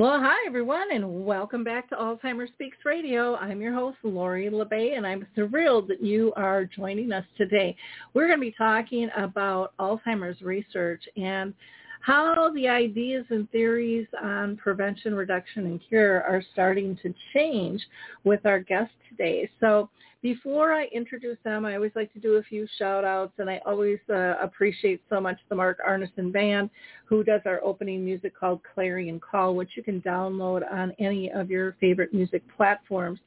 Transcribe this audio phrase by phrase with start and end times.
[0.00, 3.36] Well, hi everyone, and welcome back to Alzheimer's Speaks Radio.
[3.36, 7.76] I'm your host, Lori La Bey, and I'm thrilled that you are joining us today.
[8.14, 11.52] We're going to be talking about Alzheimer's research and
[12.00, 17.86] how the ideas and theories on prevention, reduction, and cure are starting to change
[18.24, 19.50] with our guest today.
[19.60, 19.90] So
[20.22, 23.60] before I introduce them, I always like to do a few shout outs, and I
[23.64, 26.68] always uh, appreciate so much the Mark Arneson Band
[27.06, 31.50] who does our opening music called Clarion Call, which you can download on any of
[31.50, 33.18] your favorite music platforms.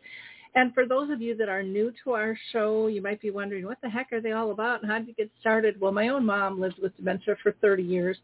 [0.56, 3.66] And for those of you that are new to our show, you might be wondering,
[3.66, 5.82] what the heck are they all about and how did you get started?
[5.82, 8.18] Well, my own mom lived with dementia for 30 years,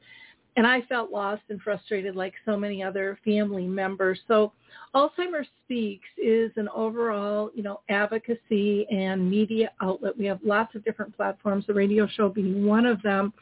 [0.55, 4.19] and I felt lost and frustrated like so many other family members.
[4.27, 4.51] So
[4.95, 10.17] Alzheimer's Speaks is an overall, you know, advocacy and media outlet.
[10.17, 13.33] We have lots of different platforms, the radio show being one of them.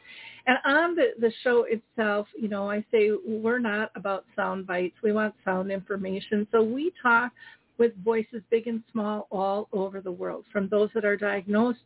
[0.46, 4.96] And on the, the show itself, you know, I say we're not about sound bites.
[5.02, 6.46] We want sound information.
[6.52, 7.32] So we talk
[7.78, 11.78] with voices big and small all over the world, from those that are diagnosed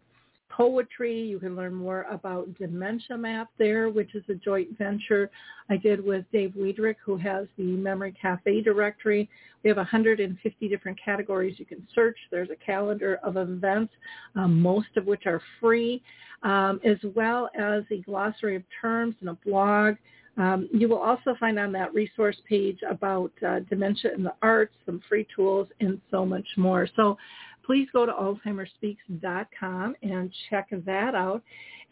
[0.56, 1.20] poetry.
[1.20, 5.30] You can learn more about Dementia Map there, which is a joint venture
[5.68, 9.28] I did with Dave Weidrich, who has the Memory Cafe directory.
[9.62, 12.16] We have 150 different categories you can search.
[12.30, 13.92] There's a calendar of events,
[14.36, 16.02] um, most of which are free,
[16.42, 19.96] um, as well as a glossary of terms and a blog.
[20.36, 24.74] Um, you will also find on that resource page about uh, dementia in the arts,
[24.84, 26.88] some free tools, and so much more.
[26.96, 27.16] So
[27.64, 31.42] please go to alzheimersspeaks.com and check that out.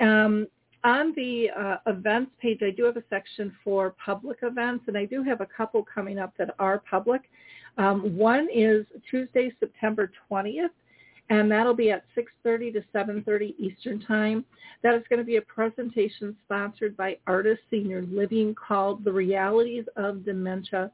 [0.00, 0.46] Um,
[0.84, 5.04] on the uh, events page, I do have a section for public events, and I
[5.04, 7.22] do have a couple coming up that are public.
[7.78, 10.70] Um, one is Tuesday, September 20th,
[11.30, 14.44] and that'll be at 6.30 to 7.30 Eastern Time.
[14.82, 19.84] That is going to be a presentation sponsored by Artis Senior Living called The Realities
[19.96, 20.90] of Dementia,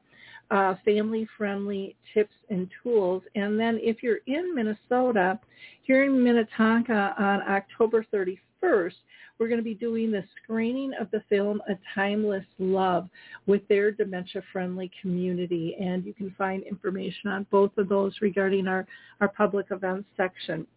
[0.51, 3.23] uh, Family-Friendly Tips and Tools.
[3.35, 5.39] And then if you're in Minnesota,
[5.83, 8.93] here in Minnetonka on October 31st,
[9.37, 13.07] we're going to be doing the screening of the film A Timeless Love
[13.45, 15.77] with their dementia-friendly community.
[15.79, 18.85] And you can find information on both of those regarding our,
[19.21, 20.67] our public events section.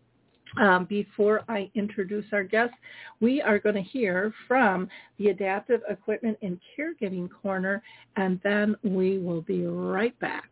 [0.60, 2.76] Um, before I introduce our guests,
[3.20, 7.82] we are going to hear from the Adaptive Equipment and Caregiving Corner,
[8.16, 10.50] and then we will be right back.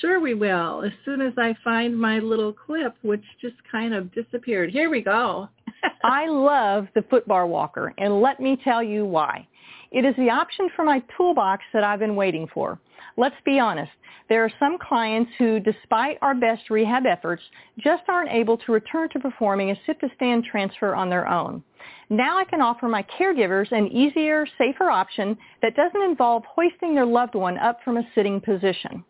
[0.00, 4.12] Sure we will, as soon as I find my little clip, which just kind of
[4.14, 4.70] disappeared.
[4.70, 5.48] Here we go.
[6.04, 9.46] I love the footbar walker, and let me tell you why.
[9.90, 12.78] It is the option for my toolbox that I've been waiting for.
[13.16, 13.92] Let's be honest.
[14.28, 17.42] There are some clients who, despite our best rehab efforts,
[17.78, 21.64] just aren't able to return to performing a sit-to-stand transfer on their own.
[22.10, 27.06] Now I can offer my caregivers an easier, safer option that doesn't involve hoisting their
[27.06, 29.04] loved one up from a sitting position.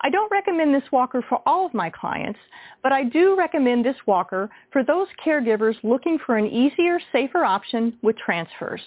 [0.00, 2.38] I don't recommend this walker for all of my clients,
[2.82, 7.98] but I do recommend this walker for those caregivers looking for an easier, safer option
[8.02, 8.80] with transfers.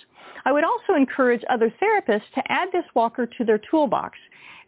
[0.45, 4.17] I would also encourage other therapists to add this walker to their toolbox.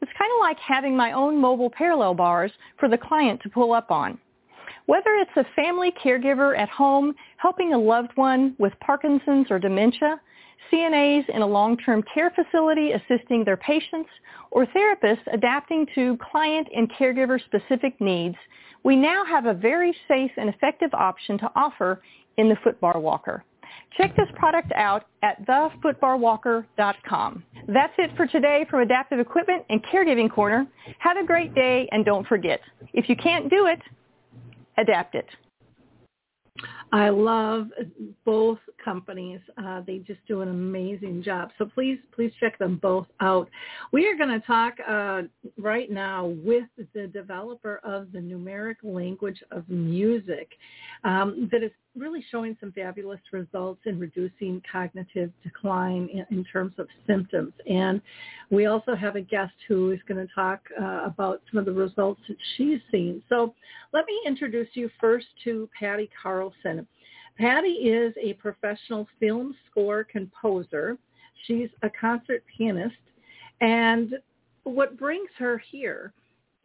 [0.04, 3.72] It's kind of like having my own mobile parallel bars for the client to pull
[3.72, 4.18] up on.
[4.86, 10.20] Whether it's a family caregiver at home helping a loved one with Parkinson's or dementia,
[10.70, 14.10] CNAs in a long-term care facility assisting their patients,
[14.52, 18.36] or therapists adapting to client and caregiver specific needs,
[18.84, 22.02] we now have a very safe and effective option to offer
[22.36, 23.46] in the footbar walker.
[23.98, 27.44] Check this product out at thefootbarwalker.com.
[27.68, 30.66] That's it for today from Adaptive Equipment and Caregiving Corner.
[31.00, 32.60] Have a great day and don't forget,
[32.94, 33.80] if you can't do it,
[34.78, 35.28] adapt it.
[36.92, 37.70] I love
[38.24, 39.40] both companies.
[39.58, 41.50] Uh, they just do an amazing job.
[41.58, 43.50] So please, please check them both out.
[43.92, 45.24] We are going to talk uh,
[45.58, 50.50] right now with the developer of the numeric language of music
[51.04, 56.74] um, that is really showing some fabulous results in reducing cognitive decline in, in, terms
[56.78, 57.54] of symptoms.
[57.70, 58.02] And
[58.50, 61.72] we also have a guest who is going to talk uh, about some of the
[61.72, 63.22] results that she's seen.
[63.30, 63.54] So
[63.94, 66.88] let me introduce you first to Patty Carlson.
[67.38, 70.98] Patty is a professional film score composer.
[71.46, 72.96] She's a concert pianist.
[73.62, 74.16] And
[74.64, 76.14] what brings her here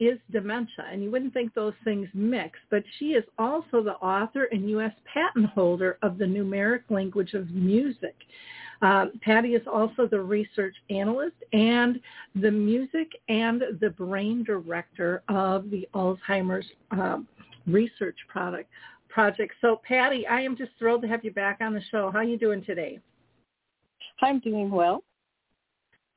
[0.01, 0.87] is dementia.
[0.91, 4.93] And you wouldn't think those things mix, but she is also the author and U.S.
[5.13, 8.15] patent holder of the numeric language of music.
[8.81, 11.99] Uh, Patty is also the research analyst and
[12.37, 17.19] the music and the brain director of the Alzheimer's uh,
[17.67, 18.71] research product
[19.09, 19.55] project.
[19.61, 22.11] So Patty, I am just thrilled to have you back on the show.
[22.13, 23.01] How are you doing today?
[24.21, 25.03] I'm doing well.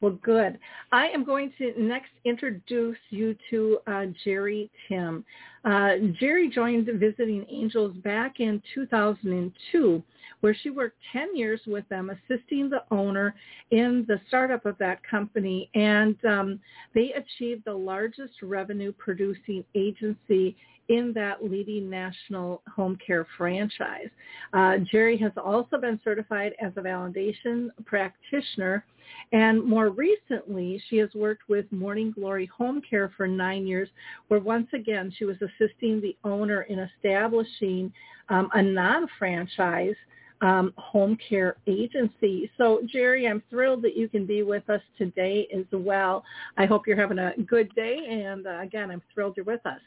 [0.01, 0.57] Well, good.
[0.91, 5.23] I am going to next introduce you to uh, Gerri Timm.
[5.63, 10.03] Uh, Gerri joined Visiting Angels back in 2002,
[10.39, 13.35] where she worked 10 years with them, assisting the owner
[13.69, 15.69] in the startup of that company.
[15.75, 16.59] And um,
[16.95, 20.55] they achieved the largest revenue producing agency
[20.89, 24.09] in that leading national home care franchise.
[24.53, 28.83] Uh, Gerri has also been certified as a validation practitioner
[29.31, 33.89] and more recently, she has worked with Morning Glory Home Care for nine years,
[34.27, 37.91] where once again she was assisting the owner in establishing
[38.29, 39.95] um, a non-franchise
[40.41, 42.49] um, home care agency.
[42.57, 46.23] So Gerri, I'm thrilled that you can be with us today as well.
[46.57, 47.97] I hope you're having a good day.
[48.09, 49.81] And uh, again, I'm thrilled you're with us.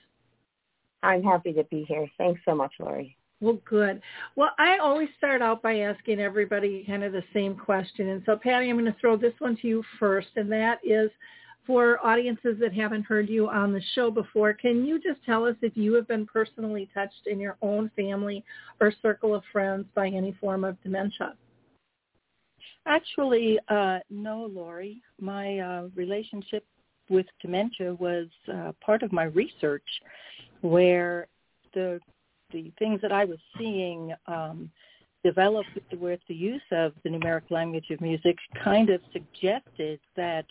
[1.03, 2.09] I'm happy to be here.
[2.17, 3.17] Thanks so much, Lori.
[3.41, 4.01] Well, good.
[4.37, 8.09] Well, I always start out by asking everybody kind of the same question.
[8.09, 11.11] And so, Patty, I'm going to throw this one to you first, and that is
[11.67, 15.57] for audiences that haven't heard you on the show before, can you just tell us
[15.63, 18.45] if you have been personally touched in your own family
[18.81, 21.35] or circle of friends by any form of dementia?
[22.87, 25.01] Actually, uh, no, Lori.
[25.21, 26.65] My uh, relationship
[27.09, 29.83] with dementia was uh, part of my research
[30.61, 31.29] where
[31.73, 32.01] the
[32.53, 34.71] the things that I was seeing um,
[35.25, 35.67] develop
[35.99, 40.45] with the use of the numeric language of music kind of suggested that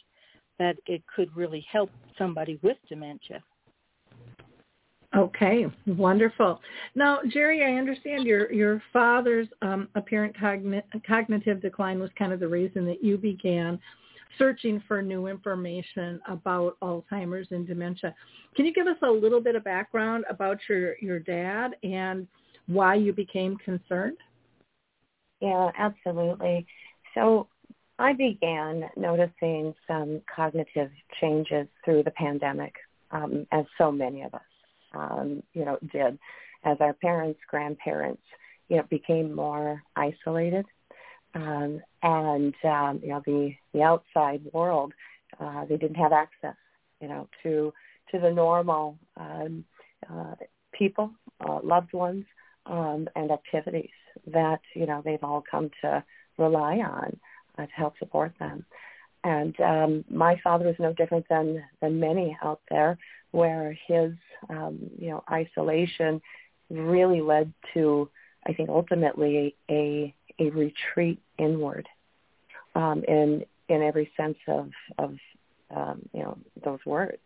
[0.59, 3.43] that it could really help somebody with dementia.
[5.15, 6.59] Okay, wonderful.
[6.95, 12.39] Now, Gerri, I understand your your father's um, apparent cogn- cognitive decline was kind of
[12.39, 13.79] the reason that you began
[14.39, 18.15] searching for new information about Alzheimer's and dementia.
[18.55, 22.27] Can you give us a little bit of background about your, your dad and
[22.65, 24.17] why you became concerned?
[25.41, 26.65] Yeah, absolutely.
[27.13, 27.47] So
[27.99, 32.73] I began noticing some cognitive changes through the pandemic,
[33.11, 34.41] um, as so many of us,
[34.93, 36.17] um, you know, did,
[36.63, 38.23] as our parents, grandparents,
[38.69, 40.65] you know, became more isolated
[41.35, 44.93] um, and um, you know the the outside world
[45.39, 46.55] uh, they didn't have access
[47.01, 47.73] you know to
[48.11, 49.63] to the normal um,
[50.11, 50.35] uh,
[50.71, 51.11] people
[51.47, 52.25] uh, loved ones
[52.65, 53.89] um, and activities
[54.27, 56.03] that you know they've all come to
[56.37, 57.17] rely on
[57.57, 58.65] to help support them.
[59.23, 62.97] And um, my father was no different than than many out there
[63.31, 64.11] where his
[64.49, 66.21] um, you know isolation
[66.69, 68.09] really led to
[68.45, 71.87] I think ultimately a a retreat inward
[72.75, 75.15] um, in in every sense of of
[75.75, 77.21] um, you know those words,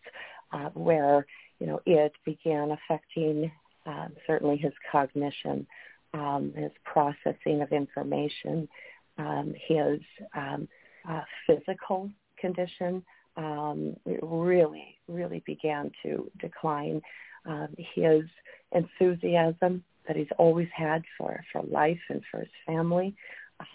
[0.51, 1.25] uh, where
[1.59, 3.51] you know it began affecting
[3.85, 5.65] uh, certainly his cognition,
[6.13, 8.67] um, his processing of information,
[9.17, 9.99] um, his
[10.35, 10.67] um,
[11.09, 12.09] uh, physical
[12.39, 13.03] condition
[13.35, 17.01] um, really really began to decline.
[17.45, 18.23] Um, his
[18.73, 23.15] enthusiasm that he's always had for, for life and for his family,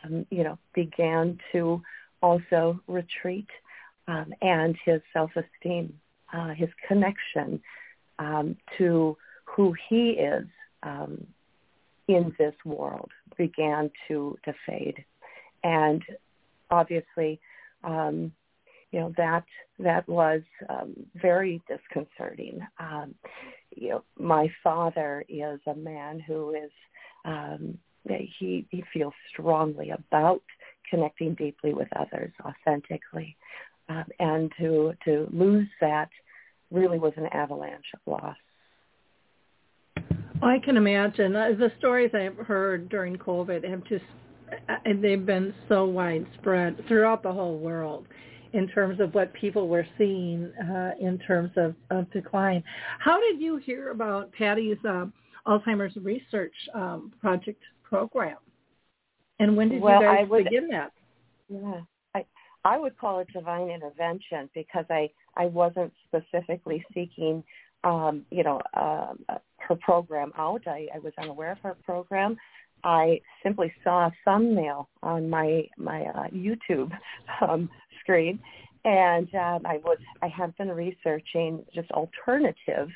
[0.05, 1.81] um, you know, began to
[2.21, 3.49] also retreat.
[4.09, 5.93] um, and his self-esteem,
[6.33, 7.61] uh, his connection
[8.19, 10.47] um, to who he is
[10.83, 11.27] um,
[12.09, 15.05] in this world began to to fade,
[15.63, 16.03] and
[16.71, 17.41] obviously,
[17.85, 18.33] um,
[18.91, 19.45] you know that
[19.79, 22.61] that was um, very disconcerting.
[22.79, 23.15] Um,
[23.75, 26.71] you know, my father is a man who is
[27.25, 27.79] um,
[28.09, 30.43] he he feels strongly about
[30.91, 33.37] connecting deeply with others authentically,
[33.89, 36.11] um, and to to lose that
[36.71, 38.37] really was an avalanche of loss.
[40.43, 44.05] I can imagine uh, the stories I've heard during COVID have just
[44.85, 48.07] they've been so widespread throughout the whole world
[48.53, 52.63] in terms of what people were seeing uh, in terms of, of decline.
[52.99, 55.07] How did you hear about Patty's uh,
[55.47, 58.37] Alzheimer's research um, project program?
[59.39, 60.93] And when did well, you guys would, begin that?
[61.49, 61.81] Yeah,
[62.15, 62.25] I
[62.65, 67.43] I would call it divine intervention because I I wasn't specifically seeking
[67.83, 69.15] um, you know uh,
[69.59, 70.63] her program out.
[70.67, 72.37] I, I was unaware of her program.
[72.85, 76.91] I simply saw a thumbnail on my my uh, YouTube
[77.41, 77.69] um,
[78.01, 78.39] screen,
[78.85, 82.89] and um, I was I have been researching just alternative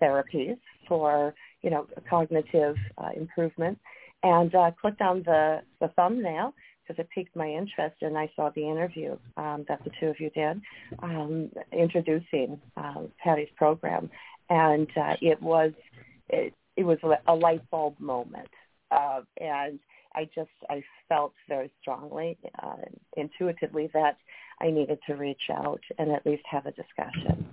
[0.00, 0.58] therapies
[0.88, 3.78] for you know cognitive uh, improvement,
[4.22, 6.54] and uh, clicked on the the thumbnail
[6.86, 10.20] because it piqued my interest, and I saw the interview um, that the two of
[10.20, 10.60] you did
[11.02, 14.10] um, introducing um, Patty's program,
[14.48, 15.72] and uh, it was
[16.28, 18.48] it, it was a light bulb moment
[18.94, 19.78] uh, and
[20.14, 22.76] I just I felt very strongly, uh,
[23.16, 24.16] intuitively that
[24.60, 27.46] I needed to reach out and at least have a discussion.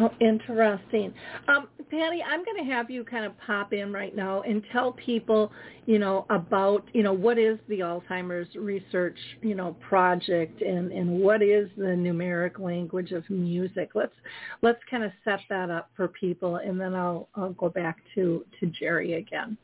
[0.00, 1.14] Oh, interesting.
[1.46, 4.92] Um, Patty, I'm going to have you kind of pop in right now and tell
[4.92, 5.52] people,
[5.86, 11.08] you know, about, you know, what is the Alzheimer's research, you know, project and, and
[11.20, 13.90] what is the numeric language of music.
[13.94, 14.14] Let's
[14.62, 18.44] let's kind of set that up for people and then I'll I'll go back to,
[18.58, 19.56] to Gerri again.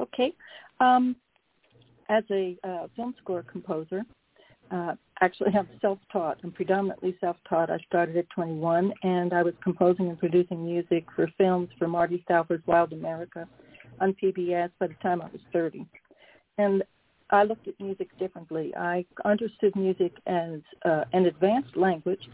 [0.00, 0.32] Okay.
[0.80, 1.16] Um,
[2.08, 4.02] as a uh, film score composer,
[4.70, 6.38] uh, actually I'm self-taught.
[6.42, 7.70] I'm predominantly self-taught.
[7.70, 12.24] I started at 21, and I was composing and producing music for films for Marty
[12.28, 13.48] Stouffer's Wild America
[14.00, 15.86] on PBS by the time I was 30.
[16.58, 16.82] And
[17.30, 18.72] I looked at music differently.
[18.76, 22.28] I understood music as uh, an advanced language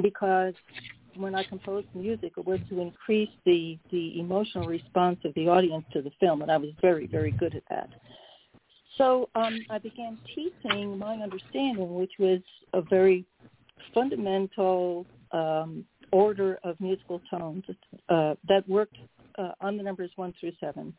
[0.00, 0.54] because
[1.16, 5.84] when I composed music, it was to increase the the emotional response of the audience
[5.92, 7.88] to the film, and I was very very good at that.
[8.98, 12.40] So um, I began teaching my understanding, which was
[12.74, 13.24] a very
[13.94, 17.64] fundamental um, order of musical tones
[18.08, 18.96] uh, that worked
[19.38, 20.92] uh, on the numbers one through seven.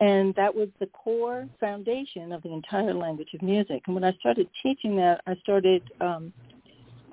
[0.00, 3.82] And that was the core foundation of the entire language of music.
[3.86, 6.32] And when I started teaching that, I started um,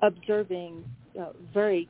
[0.02, 0.84] observing
[1.20, 1.88] uh, very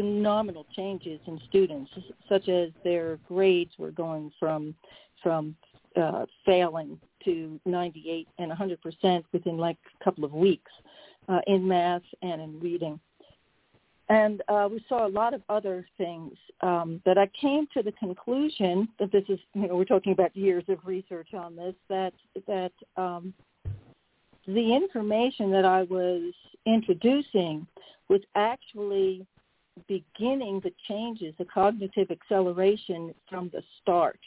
[0.00, 1.90] phenomenal changes in students,
[2.28, 4.74] such as their grades were going from
[5.22, 5.54] from
[5.96, 10.72] uh, failing to 98 and 100 percent within like a couple of weeks
[11.28, 12.98] uh, in math and in reading.
[14.08, 17.92] And uh, we saw a lot of other things um, that I came to the
[17.92, 22.14] conclusion that this is, you know, we're talking about years of research on this, that
[22.46, 23.34] that um,
[24.46, 26.32] the information that I was
[26.64, 27.66] introducing
[28.08, 29.26] was actually
[29.88, 34.18] beginning the changes, the cognitive acceleration from the start.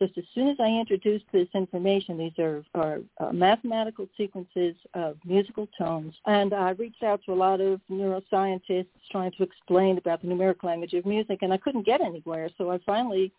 [0.00, 5.18] Just as soon as I introduced this information, these are, are uh, mathematical sequences of
[5.26, 10.22] musical tones, and I reached out to a lot of neuroscientists trying to explain about
[10.22, 12.48] the numeric language of music, and I couldn't get anywhere.
[12.56, 13.30] So I finally,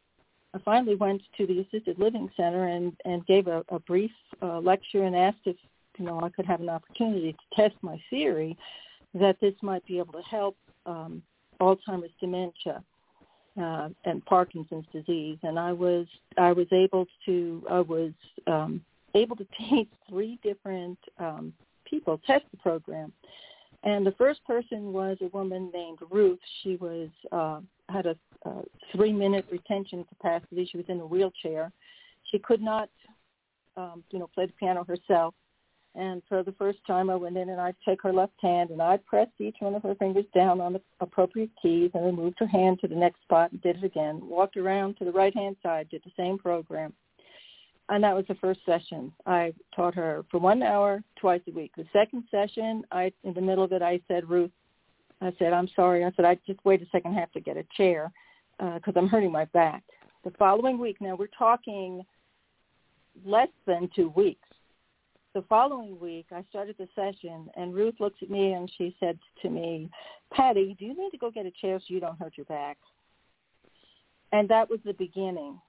[0.54, 4.12] I finally went to the assisted living center and and gave a, a brief
[4.44, 5.58] uh, lecture and asked if
[5.98, 8.56] you know I could have an opportunity to test my theory
[9.16, 11.24] that this might be able to help um,
[11.62, 12.84] Alzheimer's dementia
[13.62, 18.12] uh, and Parkinson's disease, and I was I was able to I was
[18.48, 18.82] um,
[19.14, 21.54] able to take three different um,
[21.86, 23.14] people test the program,
[23.84, 26.40] and the first person was a woman named Ruth.
[26.64, 28.16] She was uh, had a,
[28.46, 28.64] a
[28.96, 30.68] three minute retention capacity.
[30.70, 31.72] She was in a wheelchair.
[32.32, 32.90] She could not,
[33.76, 35.34] um, you know, play the piano herself.
[35.94, 38.82] And for the first time, I went in and I'd take her left hand and
[38.82, 42.38] I'd press each one of her fingers down on the appropriate keys and then moved
[42.40, 44.22] her hand to the next spot and did it again.
[44.24, 46.94] Walked around to the right-hand side, did the same program.
[47.90, 49.12] And that was the first session.
[49.26, 51.74] I taught her for one hour twice a week.
[51.76, 54.52] The second session, I in the middle of it, I said, Ruth,
[55.20, 56.06] I said, I'm sorry.
[56.06, 58.10] I said, I just wait a second, have to get a chair
[58.58, 59.84] because uh, I'm hurting my back.
[60.24, 62.04] The following week, now we're talking
[63.26, 64.48] less than two weeks
[65.34, 69.18] the following week, I started the session, and Ruth looked at me and she said
[69.42, 69.90] to me,
[70.34, 72.78] Patty, do you need to go get a chair so you don't hurt your back?
[74.32, 75.60] And that was the beginning.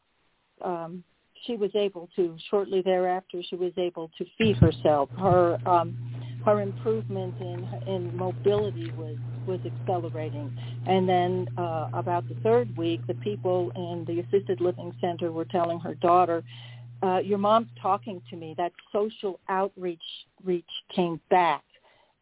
[0.64, 1.04] Um,
[1.47, 5.11] she was able to, shortly thereafter, she was able to feed herself.
[5.19, 5.97] Her um,
[6.45, 9.16] her improvement in in mobility was
[9.47, 10.57] was accelerating.
[10.87, 15.45] And then uh, about the third week, the people in the assisted living center were
[15.45, 16.45] telling her daughter,
[17.02, 20.02] uh, "Your mom's talking to me." That social outreach
[20.44, 21.64] reach came back,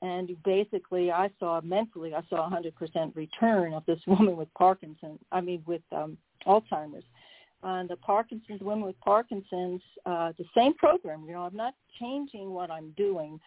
[0.02, 4.52] and basically, I saw mentally, I saw a hundred percent return of this woman with
[4.54, 7.04] Parkinson, I mean, with um, Alzheimer's.
[7.62, 11.24] On the Parkinson's, women with Parkinson's, uh, the same program.
[11.26, 13.38] You know, I'm not changing what I'm doing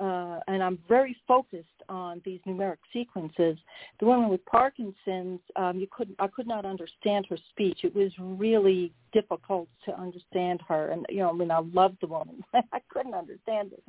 [0.00, 3.58] uh, and I'm very focused on these numeric sequences.
[3.98, 7.80] The woman with Parkinson's, um, you could I could not understand her speech.
[7.84, 12.06] It was really difficult to understand her, and you know, I mean, I loved the
[12.06, 12.42] woman.
[12.54, 13.82] I couldn't understand it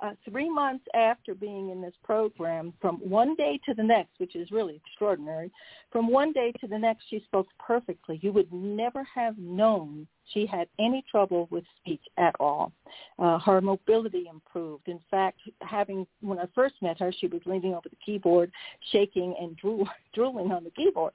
[0.00, 4.36] uh, three months after being in this program, from one day to the next, which
[4.36, 5.50] is really extraordinary,
[5.90, 8.18] from one day to the next, she spoke perfectly.
[8.22, 12.70] You would never have known she had any trouble with speech at all.
[13.18, 14.86] Uh, her mobility improved.
[14.88, 18.52] In fact, having when I first met her, she was leaning over the keyboard,
[18.92, 21.12] shaking and drool, drooling on the keyboard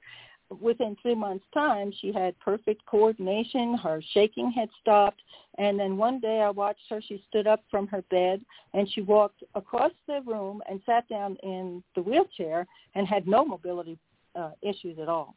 [0.60, 3.76] within three months' time, she had perfect coordination.
[3.76, 5.20] Her shaking had stopped.
[5.58, 7.00] And then one day I watched her.
[7.00, 8.40] She stood up from her bed
[8.72, 13.44] and she walked across the room and sat down in the wheelchair and had no
[13.44, 13.98] mobility
[14.34, 15.34] uh, issues at all.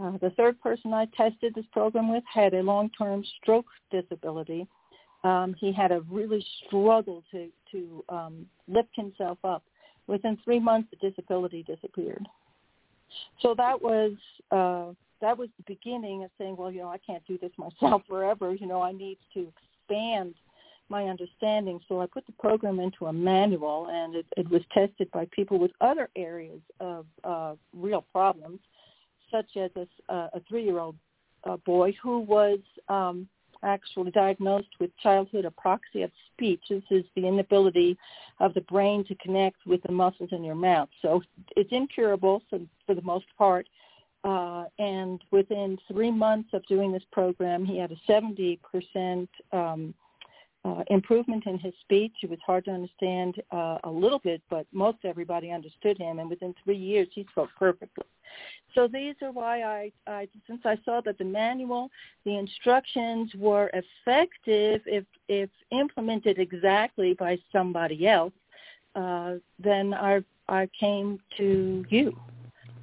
[0.00, 4.66] Uh, the third person I tested this program with had a long-term stroke disability.
[5.22, 9.62] Um, he had a really struggle to, to um, lift himself up.
[10.08, 12.26] Within three months, the disability disappeared.
[13.40, 14.12] So that was
[14.50, 18.02] uh, that was the beginning of saying, well, you know, I can't do this myself
[18.08, 18.54] forever.
[18.54, 19.50] You know, I need to
[19.88, 20.34] expand
[20.88, 21.80] my understanding.
[21.88, 25.58] So I put the program into a manual, and it, it was tested by people
[25.58, 28.60] with other areas of uh, real problems,
[29.30, 30.96] such as a, a three-year-old
[31.44, 32.58] uh, boy who was
[32.88, 33.26] um,
[33.62, 36.60] actually diagnosed with childhood apraxia of speech.
[36.68, 37.96] This is the inability
[38.40, 40.88] of the brain to connect with the muscles in your mouth.
[41.00, 41.22] So
[41.56, 43.68] it's incurable for, for the most part.
[44.24, 49.94] Uh, and within three months of doing this program, he had a 70% um,
[50.64, 52.12] uh, improvement in his speech.
[52.22, 56.18] It was hard to understand uh, a little bit, but most everybody understood him.
[56.18, 58.04] And within three years, he spoke perfectly.
[58.74, 61.90] So these are why I, I since I saw that the manual,
[62.24, 68.32] the instructions were effective if if implemented exactly by somebody else,
[68.94, 72.16] uh, then I I came to you.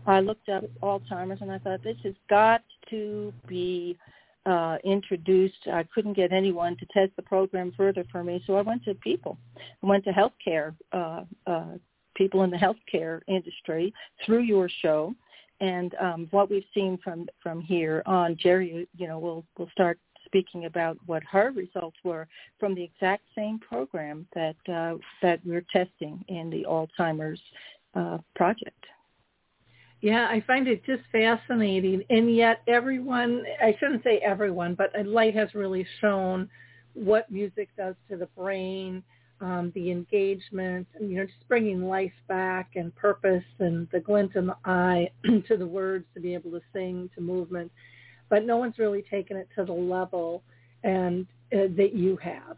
[0.06, 3.98] I looked up Alzheimer's and I thought this has got to be
[4.46, 5.68] uh, introduced.
[5.72, 8.94] I couldn't get anyone to test the program further for me, so I went to
[8.96, 9.38] people.
[9.84, 11.78] I went to healthcare uh, uh,
[12.16, 13.94] people in the healthcare industry
[14.26, 15.14] through your show
[15.62, 20.00] and um, what we've seen from from here on, Gerri, you know, we'll we'll start
[20.26, 22.28] speaking about what her results were
[22.60, 27.42] from the exact same program that uh, that we're testing in the Alzheimer's
[27.96, 28.86] uh, project.
[30.02, 35.36] Yeah, I find it just fascinating, and yet everyone, I shouldn't say everyone, but light
[35.36, 36.50] has really shown
[36.94, 39.04] what music does to the brain,
[39.42, 44.48] um, the engagement, you know, just bringing life back and purpose and the glint in
[44.48, 45.10] the eye
[45.48, 47.72] to the words to be able to sing to movement.
[48.30, 50.44] But no one's really taken it to the level
[50.84, 52.58] and uh, that you have.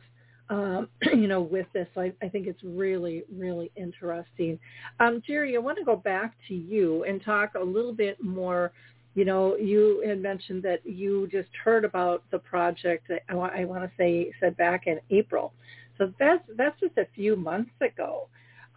[0.51, 4.59] Um, you know, with this, I, I think it's really, really interesting.
[4.99, 8.71] Um, Gerri, I want to go back to you and talk a little bit more.
[9.15, 13.09] You know, you had mentioned that you just heard about the project.
[13.29, 15.53] I, I want to say said back in April.
[15.97, 18.27] So that's that's just a few months ago.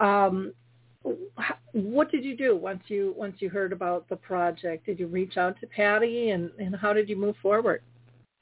[0.01, 0.53] Um,
[1.73, 4.87] what did you do once you once you heard about the project?
[4.87, 7.83] Did you reach out to Patty and, and how did you move forward?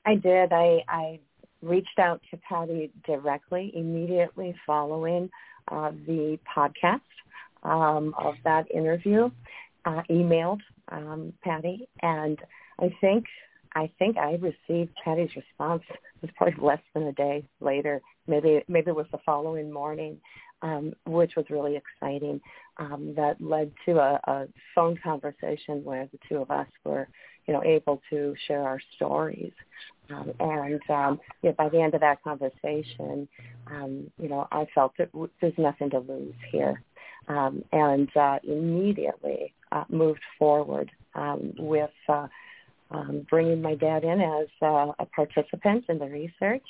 [0.07, 0.53] I did.
[0.53, 1.21] I, I
[1.62, 5.31] reached out to Patty directly immediately following
[5.68, 7.01] uh, the podcast
[7.62, 9.31] um, of that interview.
[9.85, 10.61] Uh, emailed
[10.92, 12.38] um, Patty, and
[12.79, 13.25] I think
[13.75, 15.83] I think I received Patty's response.
[15.90, 18.01] It was probably less than a day later.
[18.27, 20.18] Maybe maybe it was the following morning,
[20.62, 22.40] um, which was really exciting.
[22.79, 27.09] Um, that led to a, a phone conversation where the two of us were,
[27.46, 29.53] you know, able to share our stories.
[30.10, 33.28] Um, and um, you know, by the end of that conversation,
[33.68, 36.82] um, you know, I felt that w- there's nothing to lose here,
[37.28, 41.90] um, and uh, immediately uh, moved forward um, with.
[42.08, 42.26] Uh,
[42.90, 46.66] um, bringing my dad in as uh, a participant in the research.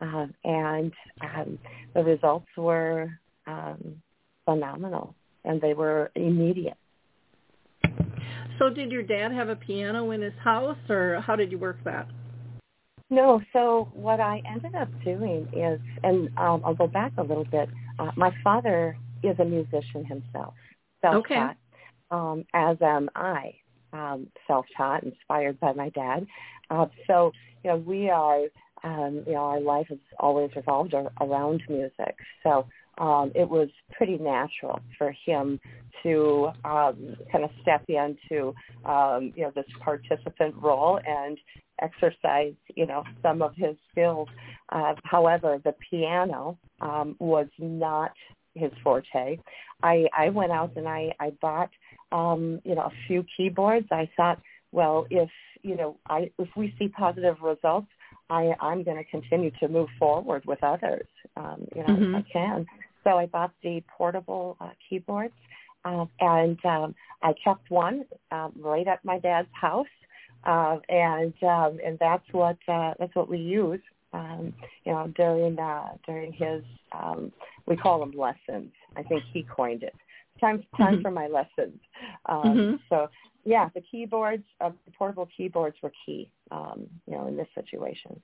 [0.00, 1.58] uh, and um,
[1.94, 3.10] the results were
[3.46, 4.02] um,
[4.44, 6.76] phenomenal, and they were immediate.
[8.58, 11.78] So, did your dad have a piano in his house, or how did you work
[11.84, 12.06] that?
[13.14, 17.44] No, so what I ended up doing is, and um, I'll go back a little
[17.44, 17.68] bit.
[18.00, 20.54] Uh, my father is a musician himself,
[21.00, 21.54] self-taught, okay.
[22.10, 23.54] um, as am I,
[23.92, 26.26] um, self-taught, inspired by my dad.
[26.70, 27.30] Uh, so,
[27.62, 28.40] you know, we are,
[28.82, 32.16] um, you know, our life has always revolved around music.
[32.42, 32.66] So
[32.98, 35.60] um, it was pretty natural for him
[36.02, 41.38] to um, kind of step into, um, you know, this participant role and
[41.86, 44.28] exercise, you know, some of his skills.
[44.76, 46.40] Uh, however, the piano
[46.80, 48.12] um, was not
[48.62, 49.38] his forte.
[49.82, 51.72] I, I went out and I, I bought,
[52.18, 53.88] um, you know, a few keyboards.
[53.90, 54.38] I thought,
[54.78, 55.30] well, if,
[55.62, 57.90] you know, I, if we see positive results,
[58.30, 62.14] I, I'm going to continue to move forward with others, um, you know, mm-hmm.
[62.14, 62.66] if I can.
[63.04, 65.34] So I bought the portable uh, keyboards,
[65.84, 67.96] uh, and um, I kept one
[68.30, 69.94] um, right at my dad's house,
[70.44, 73.80] uh, and um, and that's what uh, that's what we use,
[74.12, 74.52] um,
[74.84, 77.32] you know, during uh, during his um,
[77.66, 78.70] we call them lessons.
[78.96, 79.94] I think he coined it.
[80.40, 81.02] Time time mm-hmm.
[81.02, 81.80] for my lessons.
[82.26, 82.76] Um, mm-hmm.
[82.88, 83.08] So
[83.44, 88.20] yeah, the keyboards, uh, the portable keyboards were key, um, you know, in this situation.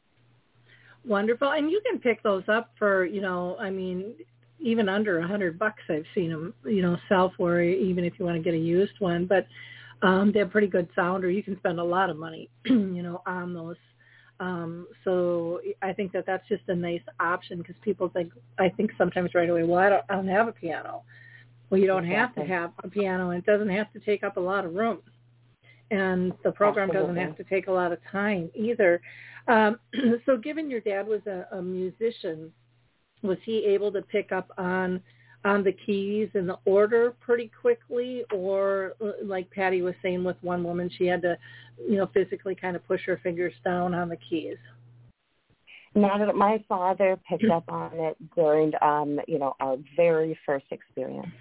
[1.06, 4.14] Wonderful, and you can pick those up for you know, I mean,
[4.58, 5.82] even under a hundred bucks.
[5.88, 8.98] I've seen them, you know, sell for even if you want to get a used
[8.98, 9.46] one, but
[10.02, 13.02] um, they have pretty good sound, or you can spend a lot of money, you
[13.02, 13.76] know, on those.
[14.38, 18.90] Um, so I think that that's just a nice option because people think, I think
[18.96, 21.02] sometimes right away, well, I don't, I don't have a piano.
[21.68, 22.46] Well, you don't exactly.
[22.46, 24.74] have to have a piano, and it doesn't have to take up a lot of
[24.74, 24.98] room,
[25.90, 27.14] and the program Absolutely.
[27.14, 29.00] doesn't have to take a lot of time either.
[29.46, 29.78] Um,
[30.26, 32.52] so, given your dad was a, a musician,
[33.22, 35.00] was he able to pick up on
[35.44, 40.36] on the keys and the order pretty quickly or uh, like Patty was saying with
[40.42, 41.36] one woman she had to
[41.88, 44.58] you know physically kind of push her fingers down on the keys.
[45.94, 50.66] Not at my father picked up on it during um you know our very first
[50.70, 51.32] experience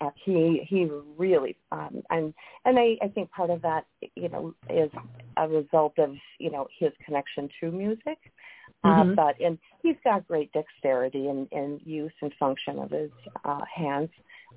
[0.00, 3.86] uh, he he really um and and I, I think part of that
[4.16, 4.90] you know is
[5.36, 8.18] a result of you know his connection to music
[8.84, 9.14] uh, mm-hmm.
[9.14, 13.10] but and he's got great dexterity and, and use and function of his
[13.44, 14.10] uh, hands.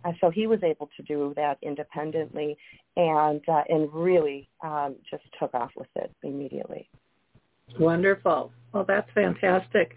[0.06, 2.58] Uh, so he was able to do that independently
[2.96, 6.90] and uh, and really um, just took off with it immediately.
[7.80, 8.52] Wonderful.
[8.74, 9.96] Well, that's fantastic.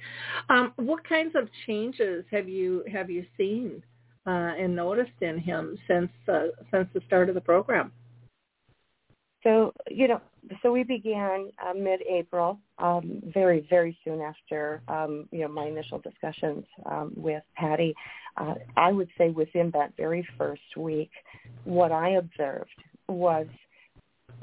[0.48, 3.82] Um, what kinds of changes have you have you seen
[4.26, 7.92] uh, and noticed in him since uh, since the start of the program?
[9.42, 10.20] So you know,
[10.62, 15.98] so we began uh, mid-April, um, very very soon after um, you know my initial
[15.98, 17.94] discussions um, with Patty.
[18.36, 21.10] Uh, I would say within that very first week,
[21.64, 22.70] what I observed
[23.08, 23.46] was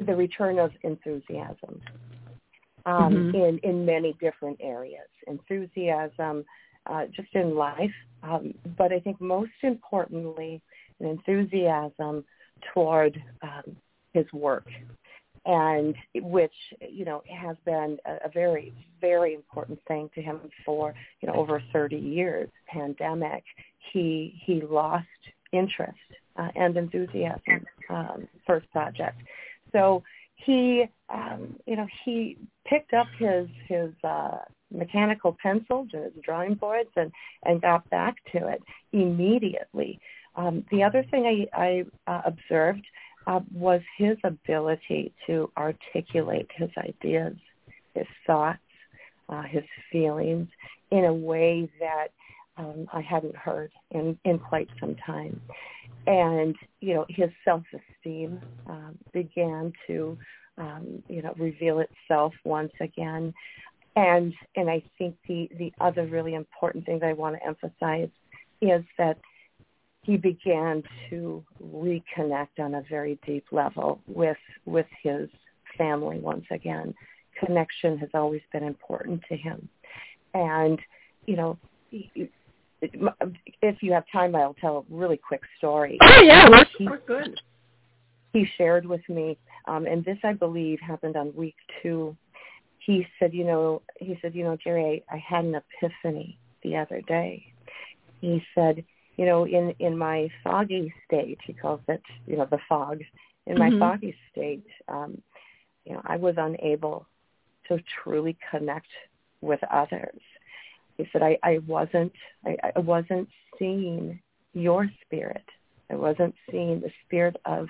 [0.05, 1.81] the return of enthusiasm
[2.85, 3.35] um, mm-hmm.
[3.35, 5.07] in in many different areas.
[5.27, 6.45] Enthusiasm,
[6.85, 10.61] uh, just in life, um, but I think most importantly,
[10.99, 12.23] an enthusiasm
[12.73, 13.75] toward um,
[14.13, 14.67] his work
[15.47, 16.53] and which
[16.87, 21.33] you know has been a, a very very important thing to him for you know
[21.33, 23.43] over 30 years pandemic.
[23.91, 25.07] He he lost
[25.53, 25.97] interest
[26.35, 29.21] uh, and enthusiasm um, for his project.
[29.71, 30.03] So
[30.35, 36.55] he um, you know he picked up his his uh, mechanical pencils and his drawing
[36.55, 37.11] boards and
[37.43, 39.99] and got back to it immediately.
[40.35, 42.85] Um, the other thing I, I uh, observed
[43.27, 47.35] uh, was his ability to articulate his ideas,
[47.93, 48.59] his thoughts,
[49.29, 50.47] uh, his feelings
[50.91, 52.07] in a way that
[52.57, 55.39] um, I hadn't heard in, in quite some time.
[56.07, 60.17] And, you know, his self-esteem um, began to,
[60.57, 63.33] um, you know, reveal itself once again.
[63.97, 68.09] And, and I think the, the other really important thing that I want to emphasize
[68.61, 69.17] is that
[70.07, 75.29] he began to reconnect on a very deep level with with his
[75.77, 76.95] family once again.
[77.37, 79.69] Connection has always been important to him,
[80.33, 80.79] and
[81.27, 81.57] you know.
[82.79, 85.97] If you have time, I'll tell a really quick story.
[85.99, 87.41] Oh yeah, we're, he, we're good.
[88.33, 92.15] He shared with me, um, and this I believe happened on week two.
[92.77, 96.77] He said, you know, he said, you know, Gerri, I, I had an epiphany the
[96.77, 97.51] other day.
[98.21, 98.85] He said,
[99.17, 103.01] you know, in in my foggy state, he calls it, you know, the fog.
[103.45, 103.79] In my mm-hmm.
[103.79, 105.21] foggy state, um,
[105.85, 107.07] you know, I was unable
[107.67, 108.87] to truly connect
[109.41, 110.19] with others.
[110.97, 112.11] he said, I, I wasn't,
[112.45, 114.19] I, I wasn't seeing
[114.53, 115.45] your spirit.
[115.89, 117.67] I wasn't seeing the spirit of,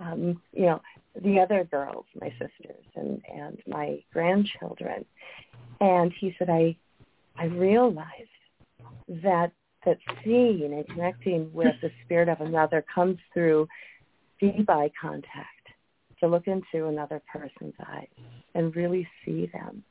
[0.00, 0.80] um, you know,
[1.22, 5.04] the other girls, my sisters and, and my grandchildren.
[5.80, 6.76] And he said, I,
[7.36, 8.08] I realized
[9.08, 9.52] that,
[9.84, 13.66] that seeing and connecting with the spirit of another comes through
[14.40, 15.48] deep eye contact,
[16.20, 18.06] to look into another person's eyes
[18.54, 19.82] and really see them.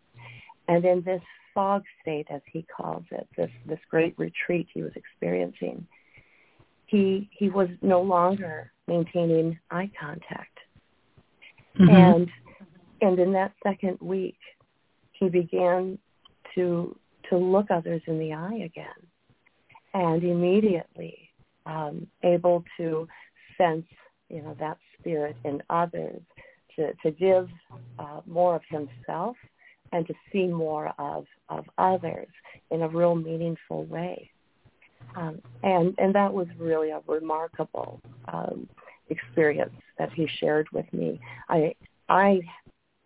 [0.67, 1.21] And in this
[1.53, 5.85] fog state, as he calls it, this, this great retreat he was experiencing,
[6.85, 10.57] he, he was no longer maintaining eye contact.
[11.77, 11.89] Mm-hmm.
[11.89, 12.29] And,
[13.01, 14.37] and in that second week,
[15.11, 15.97] he began
[16.55, 16.97] to,
[17.29, 18.87] to look others in the eye again
[19.93, 21.29] and immediately
[21.65, 23.07] um, able to
[23.57, 23.85] sense,
[24.29, 26.21] you know, that spirit in others,
[26.75, 27.49] to, to give
[27.99, 29.35] uh, more of himself
[29.91, 32.27] and to see more of, of others
[32.69, 34.29] in a real meaningful way.
[35.15, 37.99] Um, and, and that was really a remarkable
[38.31, 38.69] um,
[39.09, 41.19] experience that he shared with me.
[41.49, 41.75] I,
[42.07, 42.39] I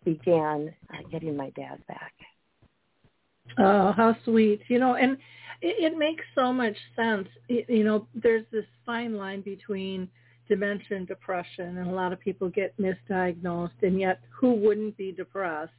[0.04, 2.12] began uh, getting my dad back.
[3.58, 4.60] Oh, how sweet.
[4.68, 5.12] You know, and
[5.62, 7.28] it, it makes so much sense.
[7.48, 10.08] It, you know, there's this fine line between
[10.48, 15.12] dementia and depression, and a lot of people get misdiagnosed, and yet who wouldn't be
[15.12, 15.72] depressed?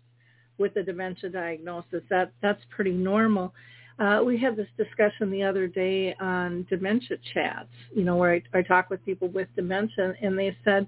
[0.58, 2.04] with a dementia diagnosis.
[2.10, 3.54] That that's pretty normal.
[4.00, 8.44] Uh, we had this discussion the other day on dementia chats, you know, where I,
[8.60, 10.88] I talk with people with dementia, and they said,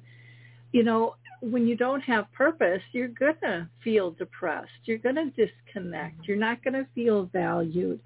[0.73, 4.69] you know, when you don't have purpose, you're going to feel depressed.
[4.85, 6.27] You're going to disconnect.
[6.27, 7.99] You're not going to feel valued.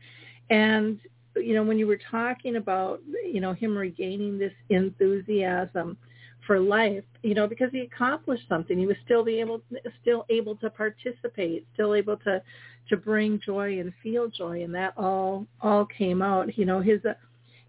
[0.50, 1.00] And,
[1.36, 5.98] you know, when you were talking about, you know, him regaining this enthusiasm,
[6.46, 8.78] for life, you know, because he accomplished something.
[8.78, 9.62] He was still be able,
[10.02, 12.42] still able to participate, still able to,
[12.90, 16.58] to bring joy and feel joy, and that all, all came out.
[16.58, 17.00] You know, his,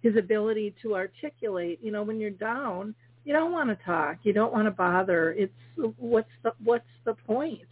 [0.03, 1.79] his ability to articulate.
[1.83, 2.94] You know, when you're down,
[3.25, 5.33] you don't want to talk, you don't want to bother.
[5.33, 5.53] It's
[5.99, 7.63] what's the, what's the point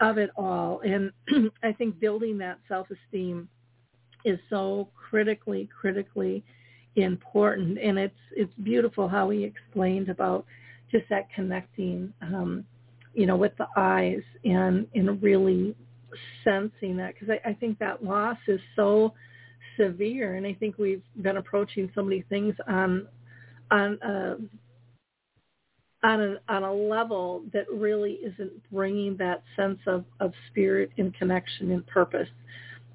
[0.00, 0.80] of it all?
[0.84, 1.10] And
[1.62, 3.48] I think building that self-esteem
[4.24, 6.44] is so critically, critically
[6.96, 10.44] important and it's it's beautiful how he explained about
[10.92, 12.64] just that connecting um
[13.14, 15.74] you know with the eyes and and really
[16.44, 19.12] sensing that because I, I think that loss is so
[19.78, 23.08] severe and I think we've been approaching so many things on
[23.72, 24.36] on a
[26.04, 31.12] on a on a level that really isn't bringing that sense of of spirit and
[31.14, 32.28] connection and purpose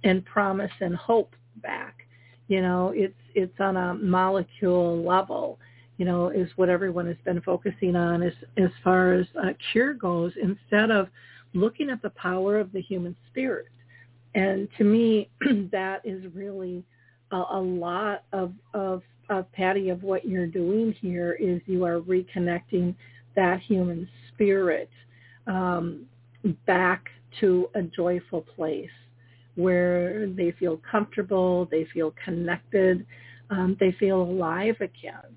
[0.06, 2.06] and promise and hope back
[2.50, 5.60] you know, it's it's on a molecule level.
[5.98, 9.94] You know, is what everyone has been focusing on as as far as uh, cure
[9.94, 11.08] goes, instead of
[11.54, 13.68] looking at the power of the human spirit.
[14.36, 15.30] And to me,
[15.72, 16.84] that is really
[17.32, 22.00] a, a lot of, of of Patty of what you're doing here is you are
[22.02, 22.96] reconnecting
[23.36, 24.90] that human spirit
[25.48, 26.06] um,
[26.66, 27.06] back
[27.40, 28.90] to a joyful place
[29.56, 33.06] where they feel comfortable, they feel connected,
[33.50, 35.36] um, they feel alive again.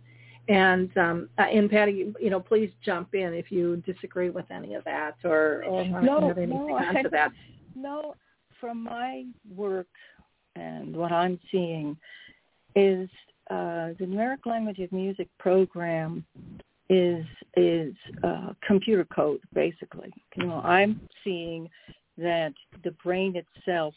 [0.48, 4.74] And um, uh, and Patty, you know, please jump in if you disagree with any
[4.74, 7.30] of that or, or no, have anything no, onto that.
[7.76, 8.14] No,
[8.60, 9.24] from my
[9.54, 9.88] work
[10.56, 11.96] and what I'm seeing
[12.74, 13.08] is
[13.50, 16.24] uh, the numeric language of music program
[16.88, 17.24] is
[17.56, 20.12] is uh, computer code basically.
[20.36, 21.68] You know, I'm seeing
[22.18, 22.52] that
[22.84, 23.94] the brain itself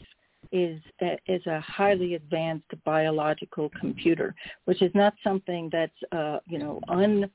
[0.52, 6.60] is a, is a highly advanced biological computer, which is not something that's uh, you
[6.60, 7.30] know un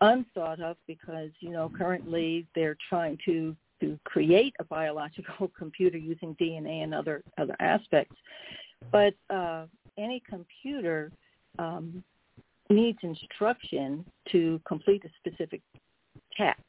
[0.00, 6.34] unthought of because you know currently they're trying to to create a biological computer using
[6.36, 8.16] DNA and other other aspects,
[8.92, 9.66] but uh,
[9.98, 11.10] any computer
[11.58, 12.02] um,
[12.68, 15.62] needs instruction to complete a specific
[16.36, 16.60] task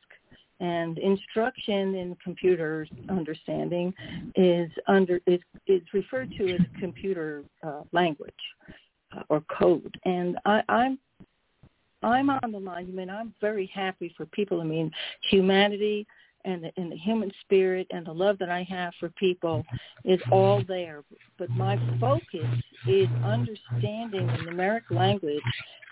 [0.59, 3.93] and instruction in computer understanding
[4.35, 8.33] is under is is referred to as computer uh, language
[9.15, 9.95] uh, or code.
[10.05, 10.99] And I, I'm
[12.03, 12.59] I'm on the.
[12.69, 14.61] I I'm very happy for people.
[14.61, 14.91] I mean,
[15.29, 16.07] humanity
[16.47, 19.63] and the, and the human spirit and the love that I have for people
[20.05, 21.03] is all there.
[21.38, 22.47] But my focus
[22.88, 25.43] is understanding the numeric language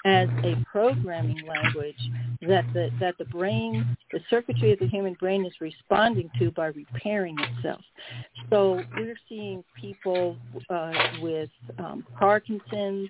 [0.06, 1.98] as a programming language
[2.41, 6.68] that the that the brain, the circuitry of the human brain is responding to by
[6.68, 7.82] repairing itself.
[8.50, 10.38] So we're seeing people
[10.70, 13.10] uh, with um, Parkinson's,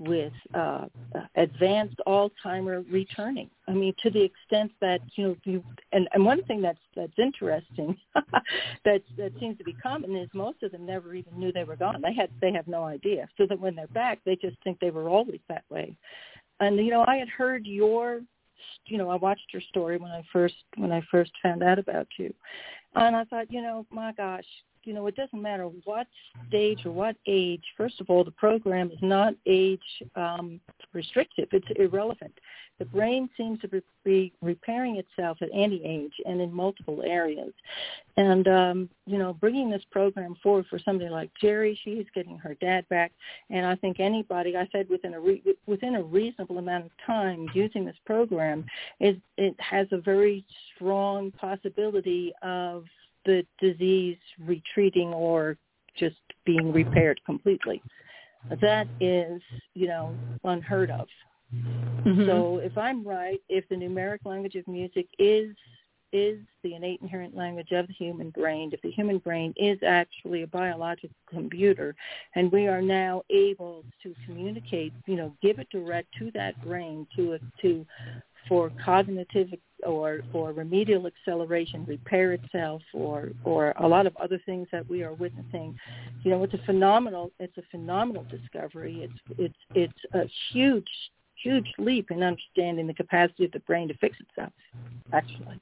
[0.00, 0.86] with uh,
[1.36, 3.50] advanced Alzheimer returning.
[3.68, 7.18] I mean, to the extent that you know, you, and, and one thing that's that's
[7.18, 7.96] interesting
[8.84, 11.76] that that seems to be common is most of them never even knew they were
[11.76, 12.00] gone.
[12.02, 13.28] They had they have no idea.
[13.36, 15.94] So that when they're back, they just think they were always that way.
[16.60, 18.20] And you know, I had heard your,
[18.86, 22.08] you know, I watched your story when I first when I first found out about
[22.18, 22.32] you,
[22.94, 24.46] and I thought, you know, my gosh,
[24.84, 26.06] you know, it doesn't matter what
[26.48, 27.62] stage or what age.
[27.76, 29.80] First of all, the program is not age
[30.16, 30.60] um,
[30.92, 31.48] restrictive.
[31.52, 32.32] It's irrelevant.
[32.78, 37.52] The brain seems to be repairing itself at any age and in multiple areas.
[38.16, 42.54] And, um, you know, bringing this program forward for somebody like Gerri, she's getting her
[42.54, 43.12] dad back.
[43.50, 47.48] And I think anybody, I said within a, re- within a reasonable amount of time
[47.52, 48.64] using this program,
[48.98, 50.42] is, it has a very
[50.74, 52.84] strong possibility of
[53.24, 55.56] the disease retreating or
[55.96, 57.82] just being repaired completely.
[58.60, 59.42] That is,
[59.74, 61.06] you know, unheard of.
[61.54, 62.26] Mm-hmm.
[62.26, 65.54] So if I'm right, if the numeric language of music is
[66.12, 70.42] is the innate inherent language of the human brain, if the human brain is actually
[70.42, 71.94] a biological computer
[72.34, 77.06] and we are now able to communicate, you know, give it direct to that brain
[77.14, 77.86] to to
[78.48, 79.48] for cognitive
[79.84, 85.02] or or remedial acceleration, repair itself, or or a lot of other things that we
[85.02, 85.76] are witnessing.
[86.22, 89.02] You know, it's a phenomenal it's a phenomenal discovery.
[89.02, 90.88] It's it's it's a huge
[91.42, 94.52] huge leap in understanding the capacity of the brain to fix itself.
[95.12, 95.58] Actually.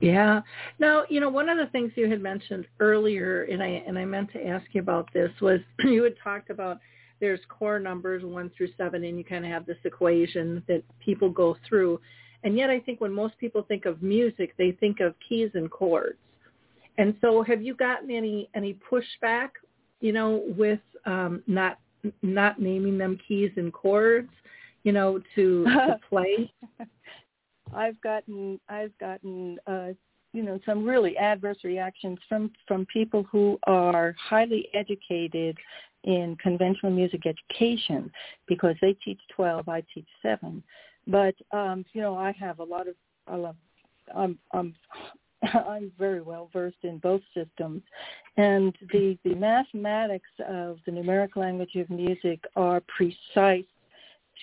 [0.00, 0.40] Yeah.
[0.78, 4.04] Now, you know, one of the things you had mentioned earlier, and I and I
[4.04, 6.78] meant to ask you about this was you had talked about
[7.20, 11.30] there's core numbers one through seven, and you kind of have this equation that people
[11.30, 12.00] go through.
[12.42, 15.70] And yet I think when most people think of music, they think of keys and
[15.70, 16.18] chords.
[16.98, 19.50] And so have you gotten any, any pushback,
[20.00, 21.78] you know, with um, not
[22.22, 24.30] not naming them keys and chords,
[24.84, 26.50] you know, to, to play?
[27.74, 29.88] I've gotten I've gotten uh,
[30.32, 35.56] you know some really adverse reactions from from people who are highly educated
[36.04, 38.10] in conventional music education
[38.46, 40.62] because they teach 12 I teach 7
[41.06, 42.94] but um, you know, I have a lot of
[43.26, 43.56] I love
[44.14, 44.74] I'm I'm
[45.42, 47.82] I'm very well versed in both systems,
[48.36, 53.64] and the the mathematics of the numeric language of music are precise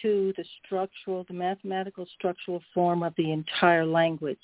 [0.02, 4.38] to the structural, the mathematical structural form of the entire language,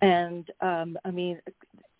[0.00, 1.40] and um, I mean,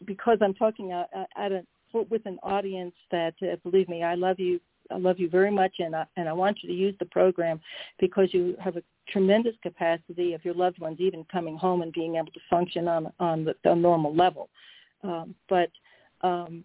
[0.04, 4.38] because I'm talking at, at a with an audience that, uh, believe me, I love
[4.38, 7.06] you I love you very much, and I, and I want you to use the
[7.06, 7.60] program
[7.98, 12.16] because you have a tremendous capacity of your loved ones even coming home and being
[12.16, 14.48] able to function on on the, the normal level.
[15.02, 15.70] Um, but
[16.22, 16.64] um,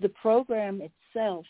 [0.00, 1.46] the program itself,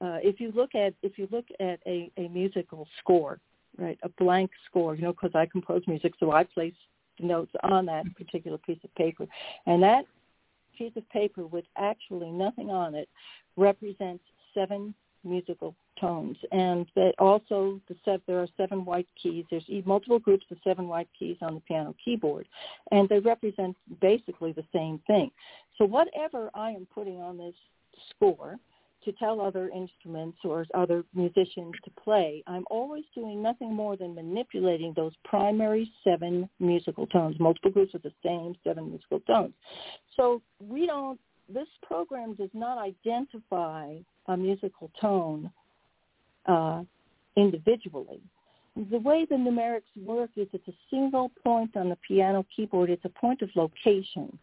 [0.00, 3.38] uh, if you look at if you look at a, a musical score,
[3.78, 6.74] right, a blank score, you know, because I compose music, so I place
[7.20, 9.26] notes on that particular piece of paper,
[9.66, 10.04] and that
[10.76, 13.08] piece of paper with actually nothing on it
[13.56, 19.44] represents seven musical tones, and that also the set, there are seven white keys.
[19.50, 22.46] There's multiple groups of seven white keys on the piano keyboard,
[22.90, 25.30] and they represent basically the same thing.
[25.78, 27.54] So whatever I am putting on this
[28.10, 28.58] score
[29.04, 34.14] to tell other instruments or other musicians to play, I'm always doing nothing more than
[34.14, 39.54] manipulating those primary seven musical tones, multiple groups with the same seven musical tones.
[40.16, 45.50] So we don't this program does not identify a musical tone
[46.46, 46.82] uh,
[47.36, 48.20] individually.
[48.90, 52.90] The way the numerics work is it's a single point on the piano keyboard.
[52.90, 54.36] It's a point of location.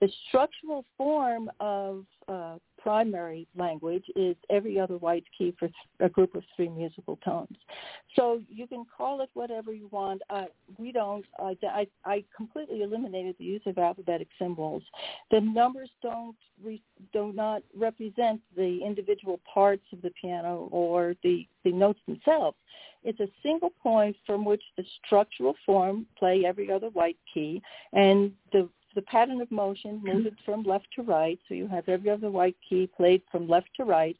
[0.00, 5.68] The structural form of uh, primary language is every other white key for
[6.00, 7.56] a group of three musical tones.
[8.14, 10.22] So you can call it whatever you want.
[10.30, 10.44] Uh,
[10.78, 11.24] we don't.
[11.38, 14.82] Uh, I, I completely eliminated the use of alphabetic symbols.
[15.30, 16.80] The numbers don't re,
[17.12, 22.56] do not represent the individual parts of the piano or the the notes themselves.
[23.04, 28.32] It's a single point from which the structural form play every other white key, and
[28.52, 31.38] the the pattern of motion, move it from left to right.
[31.48, 34.16] So you have every other white key played from left to right.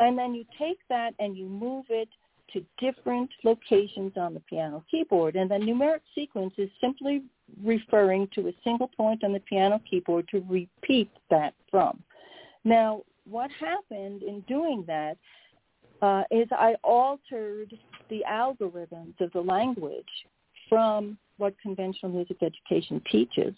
[0.00, 2.08] And then you take that and you move it
[2.52, 5.36] to different locations on the piano keyboard.
[5.36, 7.22] And the numeric sequence is simply
[7.62, 12.02] referring to a single point on the piano keyboard to repeat that from.
[12.64, 15.18] Now, what happened in doing that
[16.00, 17.76] uh, is I altered
[18.08, 20.04] the algorithms of the language
[20.68, 23.54] from what conventional music education teaches.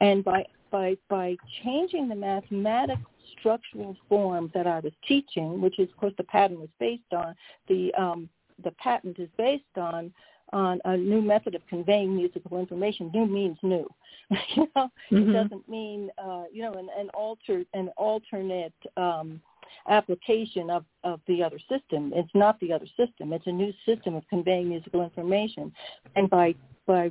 [0.00, 3.04] And by by by changing the mathematical
[3.38, 7.34] structural form that I was teaching, which is of course the pattern was based on
[7.68, 8.28] the um,
[8.62, 10.12] the patent is based on
[10.52, 13.10] on a new method of conveying musical information.
[13.14, 13.88] New means new.
[14.56, 15.30] you know, mm-hmm.
[15.30, 19.40] it doesn't mean uh, you know an, an alter an alternate um,
[19.88, 22.12] application of of the other system.
[22.14, 23.32] It's not the other system.
[23.32, 25.72] It's a new system of conveying musical information,
[26.16, 26.54] and by
[26.86, 27.10] by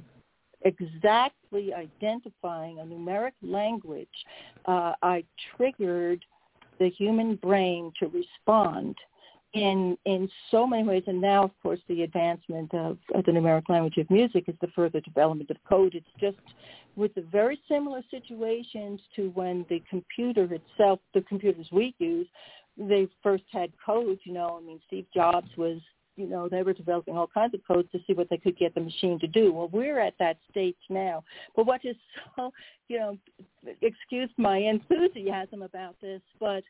[0.61, 4.07] exactly identifying a numeric language,
[4.65, 5.23] uh, I
[5.55, 6.23] triggered
[6.79, 8.95] the human brain to respond
[9.53, 11.03] in in so many ways.
[11.07, 14.67] And now, of course, the advancement of, of the numeric language of music is the
[14.75, 15.95] further development of code.
[15.95, 16.37] It's just
[16.95, 22.27] with the very similar situations to when the computer itself, the computers we use,
[22.77, 24.21] they first had codes.
[24.23, 25.79] You know, I mean, Steve Jobs was
[26.19, 28.75] you know, they were developing all kinds of codes to see what they could get
[28.75, 29.53] the machine to do.
[29.53, 31.23] Well, we're at that stage now.
[31.55, 31.95] But what is
[32.35, 32.51] so,
[32.89, 33.17] you know,
[33.81, 36.63] excuse my enthusiasm about this, but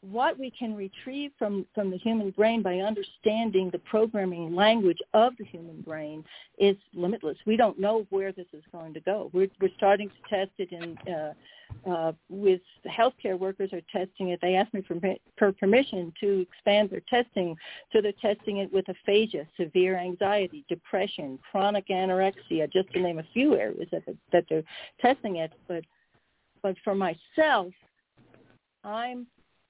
[0.00, 5.32] what we can retrieve from, from the human brain by understanding the programming language of
[5.38, 6.24] the human brain
[6.58, 7.36] is limitless.
[7.46, 9.28] We don't know where this is going to go.
[9.32, 14.38] We're, we're starting to test it in, uh, uh, with healthcare workers are testing it.
[14.40, 14.96] They asked me for,
[15.36, 17.56] for permission to expand their testing.
[17.92, 23.26] So they're testing it with aphasia, severe anxiety, depression, chronic anorexia, just to name a
[23.32, 24.62] few areas that, that they're
[25.00, 25.52] testing it.
[25.66, 25.82] But,
[26.62, 27.72] but for myself,
[28.84, 29.26] I'm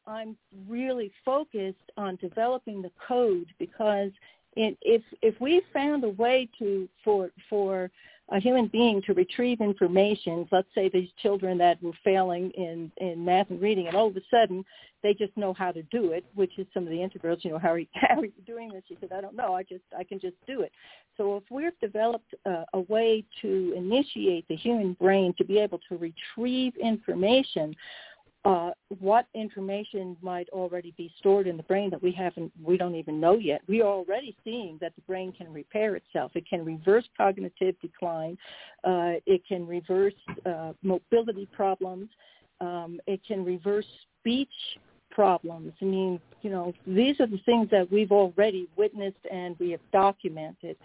[0.09, 0.36] I'm
[0.66, 4.11] really focused on developing the code because
[4.56, 7.90] it, if if we found a way to for for
[8.30, 13.24] a human being to retrieve information, let's say these children that were failing in, in
[13.24, 14.64] math and reading, and all of a sudden
[15.02, 17.59] they just know how to do it, which is some of the integrals, you know,
[17.59, 18.82] how are you, how are you doing this?
[18.86, 20.72] She said, I don't know, I just, I can just do it.
[21.16, 25.96] So if we've developed a way to initiate the human brain to be able to
[25.96, 27.74] retrieve information,
[28.45, 28.70] uh,
[29.01, 33.20] what information might already be stored in the brain that we haven't, we don't even
[33.20, 33.61] know yet.
[33.68, 36.32] We are already seeing that the brain can repair itself.
[36.34, 38.39] It can reverse cognitive decline.
[38.84, 40.14] Uh, it can reverse
[40.47, 42.09] uh, mobility problems.
[42.61, 43.86] Um, it can reverse
[44.20, 44.49] speech
[45.11, 45.72] problems.
[45.82, 49.80] I mean, you know, these are the things that we've already witnessed and we have
[49.93, 50.76] documented.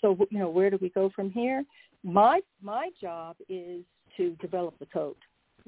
[0.00, 1.64] So, you know, where do we go from here?
[2.04, 3.82] My my job is
[4.16, 5.16] to develop the code.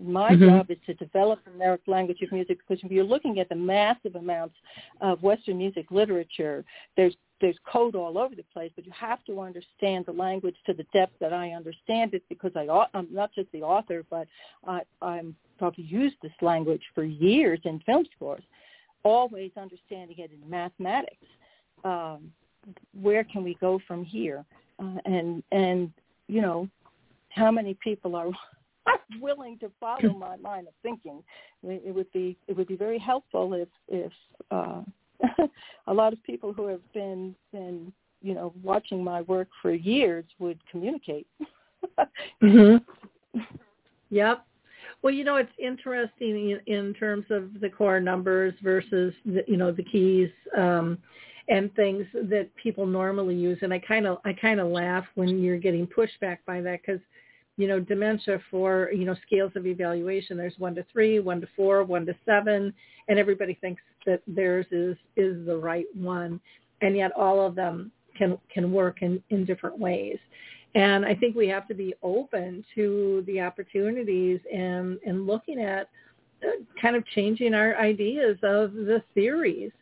[0.02, 0.48] My mm-hmm.
[0.48, 3.54] job is to develop the numeric language of music because if you're looking at the
[3.54, 4.54] massive amounts
[5.00, 6.64] of Western music literature,
[6.96, 10.74] there's there's code all over the place, but you have to understand the language to
[10.74, 14.28] the depth that I understand it because I, I'm not just the author, but
[14.66, 18.42] I, I'm probably used this language for years in film scores,
[19.04, 21.26] always understanding it in mathematics.
[21.82, 22.30] Um,
[23.00, 24.44] where can we go from here?
[24.78, 25.90] Uh, and and
[26.28, 26.68] you know,
[27.30, 28.30] how many people are
[29.20, 31.22] willing to follow my line of thinking.
[31.62, 34.12] It would be it would be very helpful if if
[34.50, 34.82] uh,
[35.86, 40.24] a lot of people who have been been you know watching my work for years
[40.38, 41.26] would communicate.
[42.42, 42.80] mhm.
[44.10, 44.44] Yep.
[45.02, 49.56] Well, you know, it's interesting in, in terms of the core numbers versus the, you
[49.56, 50.98] know the keys um,
[51.48, 53.58] and things that people normally use.
[53.62, 57.00] And I kind of I kind of laugh when you're getting pushback by that because
[57.60, 60.36] you know, dementia for, you know, scales of evaluation.
[60.36, 62.72] There's one to three, one to four, one to seven,
[63.08, 66.40] and everybody thinks that theirs is, is the right one.
[66.80, 70.18] And yet all of them can, can work in, in different ways.
[70.74, 75.90] And I think we have to be open to the opportunities and, and looking at
[76.42, 79.72] uh, kind of changing our ideas of the theories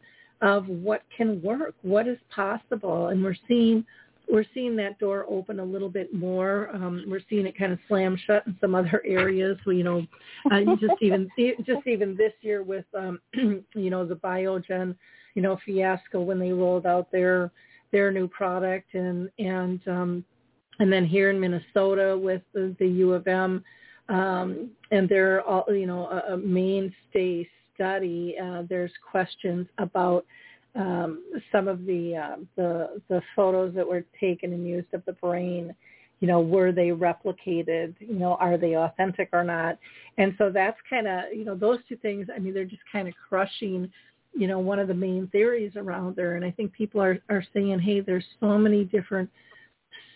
[0.41, 3.09] of what can work, what is possible.
[3.09, 3.85] And we're seeing
[4.31, 6.70] we're seeing that door open a little bit more.
[6.74, 9.59] Um, we're seeing it kind of slam shut in some other areas.
[9.66, 10.07] you know,
[10.51, 11.29] uh, just even
[11.64, 14.95] just even this year with um, you know the Biogen,
[15.35, 17.51] you know fiasco when they rolled out their
[17.93, 20.24] their new product and and um,
[20.81, 23.64] and then here in Minnesota with the, the U of M
[24.09, 28.37] um, and they're all you know a, a mainstay study.
[28.43, 30.24] Uh, there's questions about
[30.75, 35.12] um, some of the, uh, the the photos that were taken and used of the
[35.14, 35.75] brain,
[36.21, 37.95] you know, were they replicated?
[38.01, 39.79] You know, are they authentic or not?
[40.19, 42.29] And so that's kind of you know those two things.
[42.35, 43.91] I mean, they're just kind of crushing,
[44.35, 46.37] you know, one of the main theories around there.
[46.37, 49.31] And I think people are are saying, hey, there's so many different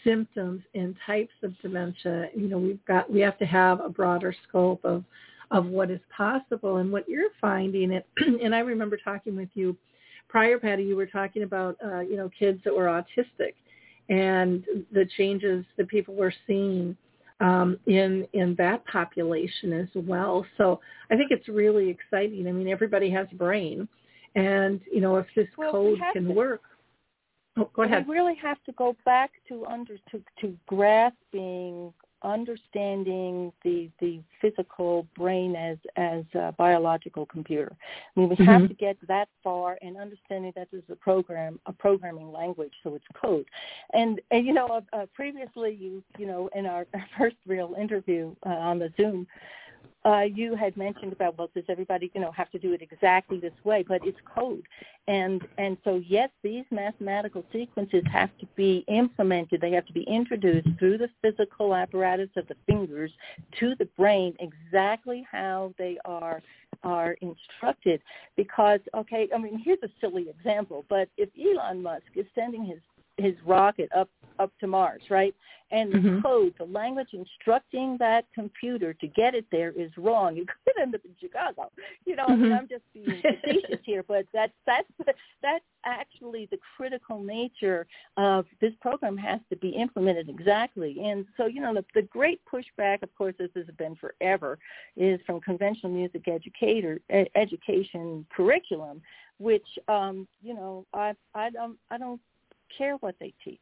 [0.04, 2.28] symptoms and types of dementia.
[2.36, 5.04] You know, we've got we have to have a broader scope of
[5.50, 7.92] of what is possible and what you're finding.
[7.92, 8.06] It
[8.42, 9.76] and I remember talking with you
[10.32, 13.54] prior, Patty, you were talking about uh, you know kids that were autistic
[14.08, 16.96] and the changes that people were seeing
[17.40, 20.44] um, in in that population as well.
[20.56, 20.80] So
[21.10, 22.48] I think it's really exciting.
[22.48, 23.86] I mean, everybody has a brain,
[24.34, 26.62] and you know if this well, code can to, work.
[27.58, 28.08] Oh, go ahead.
[28.08, 31.92] We really have to go back to under to, to grasping
[32.24, 37.72] understanding the the physical brain as as a biological computer.
[38.16, 38.44] I mean, we mm-hmm.
[38.44, 42.72] have to get that far and understanding that this is a program, a programming language,
[42.82, 43.46] so it's code.
[43.92, 46.86] And, and you know, uh, uh, previously, you you know, in our
[47.18, 49.26] first real interview uh, on the Zoom,
[50.04, 53.38] uh, you had mentioned about well, does everybody you know have to do it exactly
[53.38, 53.84] this way?
[53.86, 54.66] But it's code,
[55.06, 59.60] and and so yes, these mathematical sequences have to be implemented.
[59.60, 63.12] They have to be introduced through the physical apparatus of the fingers
[63.60, 66.42] to the brain exactly how they are
[66.82, 68.02] are instructed.
[68.36, 72.78] Because okay, I mean here's a silly example, but if Elon Musk is sending his
[73.18, 74.08] his rocket up
[74.38, 75.34] up to Mars, right?
[75.70, 76.20] And the mm-hmm.
[76.20, 80.36] code, the language instructing that computer to get it there is wrong.
[80.42, 81.70] You could end up in Chicago.
[82.04, 82.32] You know, mm-hmm.
[82.32, 82.58] I mean, mm-hmm.
[82.58, 84.88] I'm just being facetious here, but that's that's
[85.42, 87.86] that's actually the critical nature
[88.16, 90.96] of this program has to be implemented exactly.
[91.02, 94.58] And so, you know, the, the great pushback, of course, this has been forever,
[94.96, 97.00] is from conventional music educator
[97.34, 99.00] education curriculum,
[99.38, 102.20] which um, you know, I I don't I don't
[102.76, 103.60] care what they teach.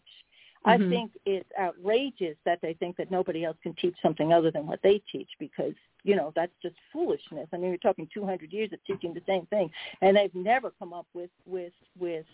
[0.67, 0.87] Mm-hmm.
[0.87, 4.67] I think it's outrageous that they think that nobody else can teach something other than
[4.67, 7.49] what they teach because, you know, that's just foolishness.
[7.53, 9.71] I mean, we're talking 200 years of teaching the same thing,
[10.03, 12.27] and they've never come up with with with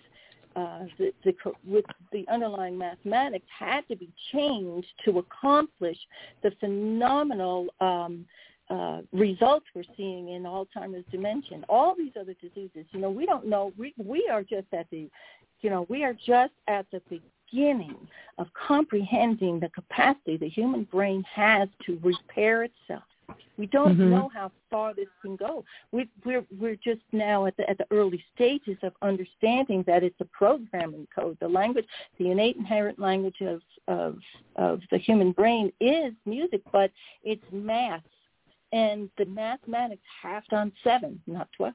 [0.57, 5.99] uh, the, the with the underlying mathematics had to be changed to accomplish
[6.43, 8.24] the phenomenal um,
[8.69, 12.85] uh, results we're seeing in Alzheimer's dementia, all these other diseases.
[12.91, 13.73] You know, we don't know.
[13.79, 15.09] We we are just at the
[15.61, 17.01] you know, we are just at the
[17.51, 17.97] beginning
[18.39, 23.05] of comprehending the capacity the human brain has to repair itself.
[23.57, 24.11] We don't mm-hmm.
[24.11, 25.64] know how far this can go.
[25.91, 30.21] We, we're we're just now at the at the early stages of understanding that it's
[30.21, 31.37] a programming code.
[31.41, 31.87] The language,
[32.19, 34.19] the innate inherent language of of
[34.57, 36.93] of the human brain is music, but
[37.25, 38.03] it's math,
[38.73, 41.75] and the mathematics half on seven, not twelve,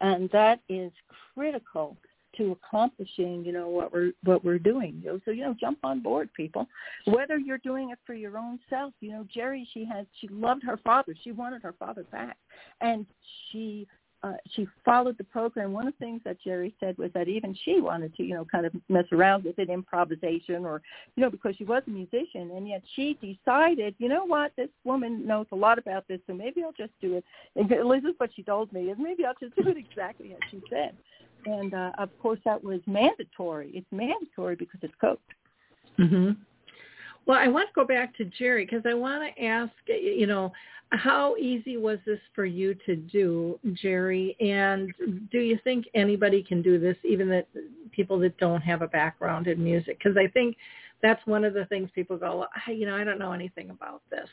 [0.00, 0.92] and that is
[1.34, 1.96] critical
[2.36, 5.00] to accomplishing, you know, what we're what we're doing.
[5.02, 6.66] You know, so you know, jump on board, people.
[7.06, 10.62] Whether you're doing it for your own self, you know, Gerri, she had she loved
[10.64, 11.14] her father.
[11.22, 12.36] She wanted her father back,
[12.80, 13.06] and
[13.50, 13.86] she
[14.24, 15.72] uh, she followed the program.
[15.72, 18.44] One of the things that Gerri said was that even she wanted to, you know,
[18.44, 20.80] kind of mess around with it, improvisation, or
[21.14, 24.70] you know, because she was a musician, and yet she decided, you know what, this
[24.84, 27.24] woman knows a lot about this, so maybe I'll just do it.
[27.56, 30.38] And least that's what she told me, is maybe I'll just do it exactly as
[30.50, 30.94] she said
[31.46, 33.70] and uh, of course that was mandatory.
[33.74, 35.18] It's mandatory because it's code.
[35.98, 36.32] Mm-hmm.
[37.26, 40.52] Well, I want to go back to Gerri because I want to ask, you know,
[40.90, 44.36] how easy was this for you to do, Gerri?
[44.40, 44.92] And
[45.32, 47.48] do you think anybody can do this, even that
[47.92, 49.98] people that don't have a background in music?
[49.98, 50.56] Because I think
[51.02, 54.28] that's one of the things people go, you know, I don't know anything about this.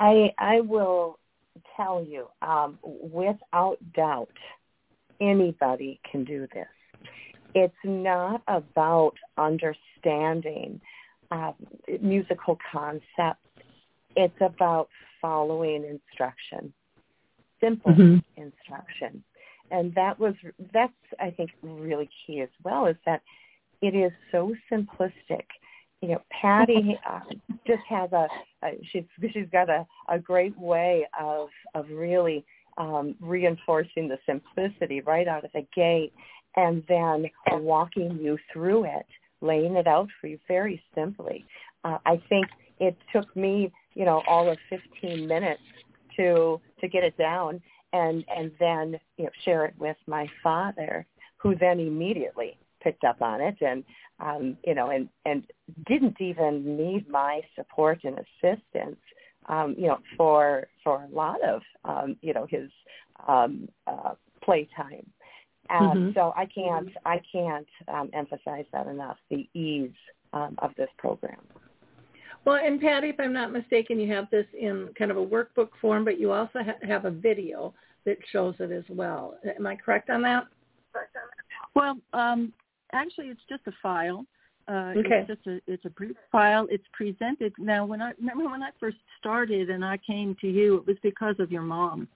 [0.00, 1.18] I I will
[1.76, 4.28] tell you um, without doubt
[5.20, 6.66] anybody can do this.
[7.54, 10.80] It's not about understanding
[11.30, 11.52] uh,
[12.00, 13.40] musical concepts.
[14.16, 14.88] It's about
[15.20, 16.72] following instruction,
[17.60, 18.18] simple mm-hmm.
[18.40, 19.24] instruction.
[19.70, 20.34] And that was,
[20.72, 23.22] that's, I think, really key as well, is that
[23.80, 25.44] it is so simplistic.
[26.00, 27.20] You know, Patty uh,
[27.66, 28.28] just has a,
[28.62, 32.44] a she's she's got a, a great way of of really
[32.76, 36.12] um, reinforcing the simplicity right out of the gate
[36.56, 39.06] and then walking you through it,
[39.44, 41.44] laying it out for you very simply.
[41.84, 42.46] Uh, I think
[42.80, 45.62] it took me, you know, all of 15 minutes
[46.16, 47.60] to to get it down
[47.92, 53.22] and and then you know share it with my father, who then immediately picked up
[53.22, 53.84] on it and
[54.20, 55.44] um, you know and and
[55.86, 58.96] didn't even need my support and assistance
[59.48, 62.70] um, you know, for for a lot of um, you know his
[63.28, 65.06] um, uh, playtime.
[65.70, 66.10] Um, mm-hmm.
[66.14, 69.16] So I can't I can't um, emphasize that enough.
[69.30, 69.90] The ease
[70.32, 71.38] um, of this program.
[72.44, 75.70] Well, and Patty, if I'm not mistaken, you have this in kind of a workbook
[75.80, 77.72] form, but you also ha- have a video
[78.04, 79.38] that shows it as well.
[79.56, 80.46] Am I correct on that?
[81.74, 82.52] Well, um,
[82.92, 84.26] actually, it's just a file
[84.66, 85.26] uh, okay.
[85.28, 86.66] It's just a it's a brief file.
[86.70, 87.84] It's presented now.
[87.84, 91.36] When I remember when I first started and I came to you, it was because
[91.38, 92.08] of your mom.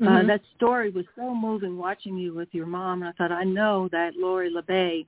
[0.00, 0.16] Uh, mm-hmm.
[0.16, 1.76] Uh, that story was so moving.
[1.76, 5.04] Watching you with your mom, and I thought I know that Lori La Bey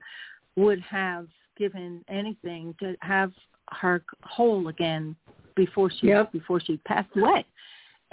[0.55, 1.27] would have
[1.57, 3.31] given anything to have
[3.69, 5.15] her whole again
[5.55, 6.31] before she yep.
[6.31, 7.45] before she passed away.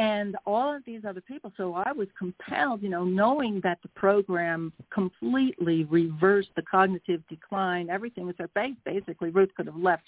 [0.00, 1.52] and all of these other people.
[1.58, 7.90] So I was compelled, you know, knowing that the program completely reversed the cognitive decline.
[7.90, 8.48] Everything was there.
[8.86, 10.04] Basically, Ruth could have left,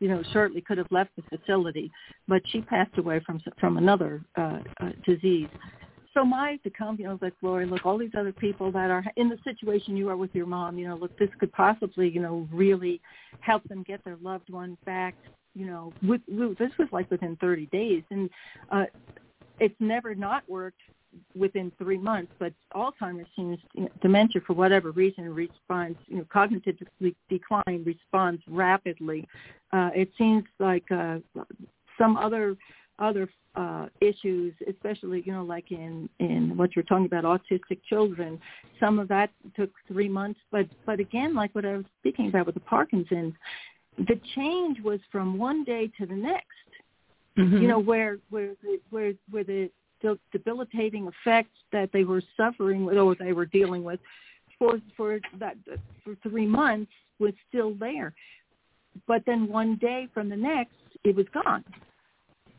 [0.00, 1.92] you know, shortly could have left the facility,
[2.26, 5.48] but she passed away from from another uh, uh, disease.
[6.16, 9.04] So my to come, you know, like Lori, look, all these other people that are
[9.16, 12.20] in the situation you are with your mom, you know, look, this could possibly, you
[12.20, 13.02] know, really
[13.40, 15.14] help them get their loved one back
[15.56, 18.28] you know, with, with, this was like within 30 days, and
[18.70, 18.84] uh,
[19.58, 20.80] it's never not worked
[21.34, 26.26] within three months, but Alzheimer's seems you know, dementia for whatever reason responds, you know,
[26.30, 26.76] cognitive
[27.30, 29.26] decline responds rapidly.
[29.72, 31.18] Uh, it seems like uh,
[31.96, 32.54] some other
[32.98, 38.38] other uh, issues, especially you know, like in in what you're talking about, autistic children.
[38.80, 42.46] Some of that took three months, but but again, like what I was speaking about
[42.46, 43.34] with the Parkinson's,
[43.98, 46.46] the change was from one day to the next
[47.36, 47.58] mm-hmm.
[47.58, 48.54] you know, where where
[48.90, 49.70] where where the
[50.32, 54.00] debilitating effects that they were suffering with or they were dealing with
[54.58, 55.56] for for that
[56.04, 58.12] for three months was still there.
[59.06, 60.74] But then one day from the next,
[61.04, 61.64] it was gone.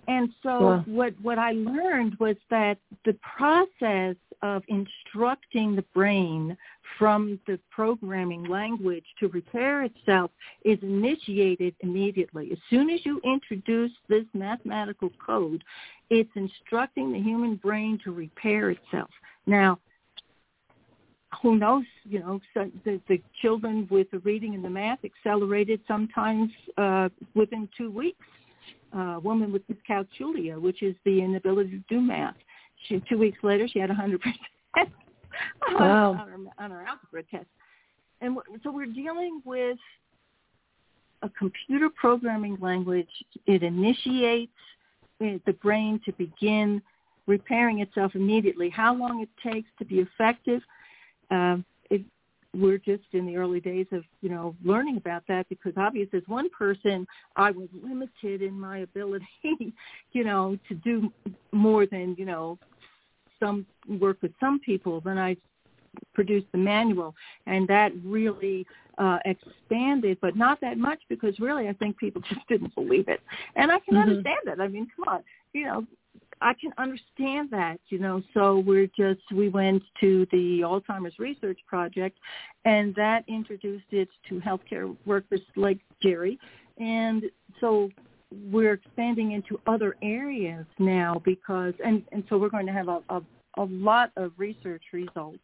[0.07, 6.55] And so what what I learned was that the process of instructing the brain
[6.97, 10.31] from the programming language to repair itself
[10.63, 12.51] is initiated immediately.
[12.51, 15.63] As soon as you introduce this mathematical code,
[16.09, 19.09] it's instructing the human brain to repair itself.
[19.45, 19.79] Now,
[21.41, 25.81] who knows, you know, so the, the children with the reading and the math accelerated
[25.87, 28.25] sometimes uh, within two weeks.
[28.97, 32.33] A uh, woman with dyscalculia, which is the inability to do math.
[32.87, 34.19] She, two weeks later, she had 100%
[35.73, 36.11] wow.
[36.11, 37.45] on, her, on our algebra test.
[38.21, 39.77] And so we're dealing with
[41.21, 43.09] a computer programming language.
[43.45, 44.51] It initiates
[45.19, 46.81] the brain to begin
[47.27, 48.69] repairing itself immediately.
[48.69, 50.61] How long it takes to be effective,
[51.29, 51.57] uh,
[51.91, 52.01] it,
[52.55, 56.27] we're just in the early days of you know learning about that because obviously as
[56.27, 59.73] one person I was limited in my ability
[60.13, 61.11] you know to do
[61.51, 62.57] more than you know
[63.39, 65.37] some work with some people, then I
[66.13, 68.65] produced the manual, and that really
[68.97, 73.21] uh, expanded, but not that much because really I think people just didn't believe it,
[73.55, 74.09] and I can mm-hmm.
[74.09, 74.59] understand that.
[74.59, 75.23] I mean, come on,
[75.53, 75.85] you know,
[76.41, 78.21] I can understand that, you know.
[78.33, 82.17] So we're just we went to the Alzheimer's Research Project,
[82.65, 86.37] and that introduced it to healthcare workers like Gerri,
[86.77, 87.23] and
[87.59, 87.89] so
[88.51, 93.01] we're expanding into other areas now because and and so we're going to have a,
[93.09, 93.21] a,
[93.57, 95.39] a lot of research results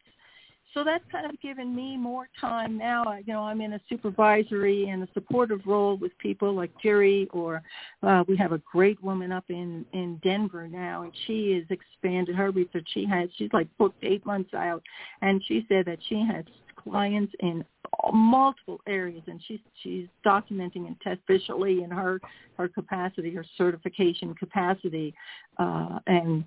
[0.74, 3.04] so that's kind of given me more time now.
[3.24, 7.62] You know, I'm in a supervisory and a supportive role with people like Gerri, or
[8.02, 12.34] uh, we have a great woman up in in Denver now, and she has expanded
[12.34, 12.88] her research.
[12.92, 14.82] She has she's like booked eight months out,
[15.22, 16.44] and she said that she has
[16.76, 17.64] clients in
[18.12, 22.20] multiple areas, and she's she's documenting and test in her
[22.58, 25.14] her capacity, her certification capacity,
[25.58, 26.44] uh, and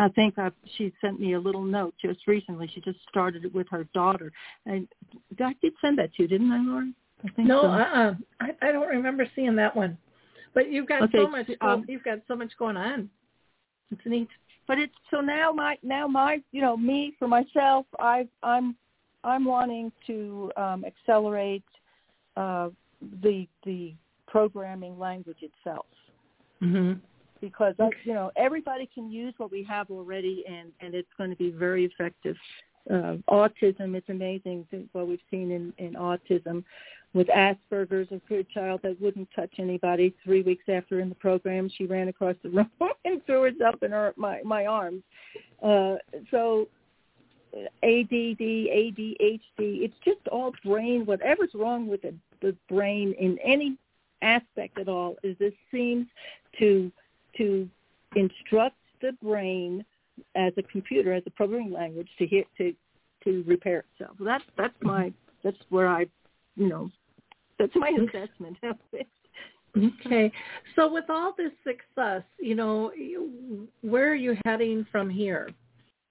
[0.00, 2.70] I think I've, she sent me a little note just recently.
[2.74, 4.32] She just started it with her daughter,
[4.64, 4.88] and
[5.38, 6.94] I did send that to you, didn't I, Lauren?
[7.22, 7.68] I think no, so.
[7.68, 8.14] uh-uh.
[8.40, 9.98] I, I don't remember seeing that one.
[10.54, 11.46] But you've got okay, so much.
[11.60, 13.10] Um, you've got so much going on.
[13.90, 14.28] It's neat.
[14.66, 17.86] But it's so now my now my you know me for myself.
[17.98, 18.74] I I'm
[19.22, 21.64] I'm wanting to um, accelerate
[22.36, 22.70] uh,
[23.22, 23.94] the the
[24.26, 25.86] programming language itself.
[26.62, 27.00] Mm-hmm.
[27.40, 27.74] Because
[28.04, 31.50] you know everybody can use what we have already, and and it's going to be
[31.50, 32.36] very effective.
[32.90, 36.64] Uh, autism, it's amazing what we've seen in, in autism.
[37.12, 40.14] With Asperger's, a good child that wouldn't touch anybody.
[40.24, 42.70] Three weeks after in the program, she ran across the room
[43.04, 45.02] and threw herself up in her my my arms.
[45.62, 45.96] Uh,
[46.30, 46.68] so
[47.82, 49.40] ADD, ADHD.
[49.58, 51.04] It's just all brain.
[51.04, 53.76] Whatever's wrong with the, the brain in any
[54.22, 56.06] aspect at all is this seems
[56.58, 56.92] to
[57.38, 57.68] to
[58.16, 59.84] instruct the brain
[60.34, 62.74] as a computer, as a programming language to hit to
[63.24, 64.16] to repair itself.
[64.20, 65.12] That's that's my
[65.42, 66.06] that's where I,
[66.56, 66.90] you know,
[67.58, 68.16] that's my mm-hmm.
[68.16, 69.06] assessment of it.
[69.76, 70.32] Okay.
[70.74, 72.92] So with all this success, you know,
[73.82, 75.48] where are you heading from here?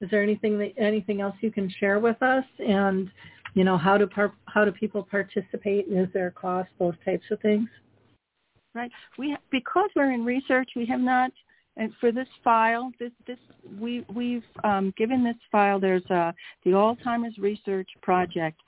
[0.02, 2.46] Is there anything that anything else you can share with us?
[2.60, 3.10] And
[3.56, 5.88] you know, how do par- how do people participate?
[5.90, 6.70] Is there a cost?
[6.80, 7.68] Those types of things.
[8.80, 8.92] Right.
[9.18, 11.32] We because we're in research, we have not.
[11.76, 13.38] And for this file, this this
[13.78, 15.82] we we've um, given this file.
[15.82, 18.62] There's a the Alzheimer's Research Project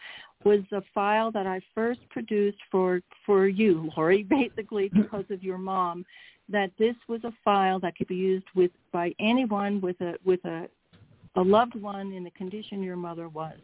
[0.44, 5.58] was a file that I first produced for for you, Lori, basically because of your
[5.58, 6.06] mom
[6.50, 10.44] that this was a file that could be used with by anyone with a with
[10.44, 10.68] a
[11.38, 13.58] a loved one in the condition your mother was.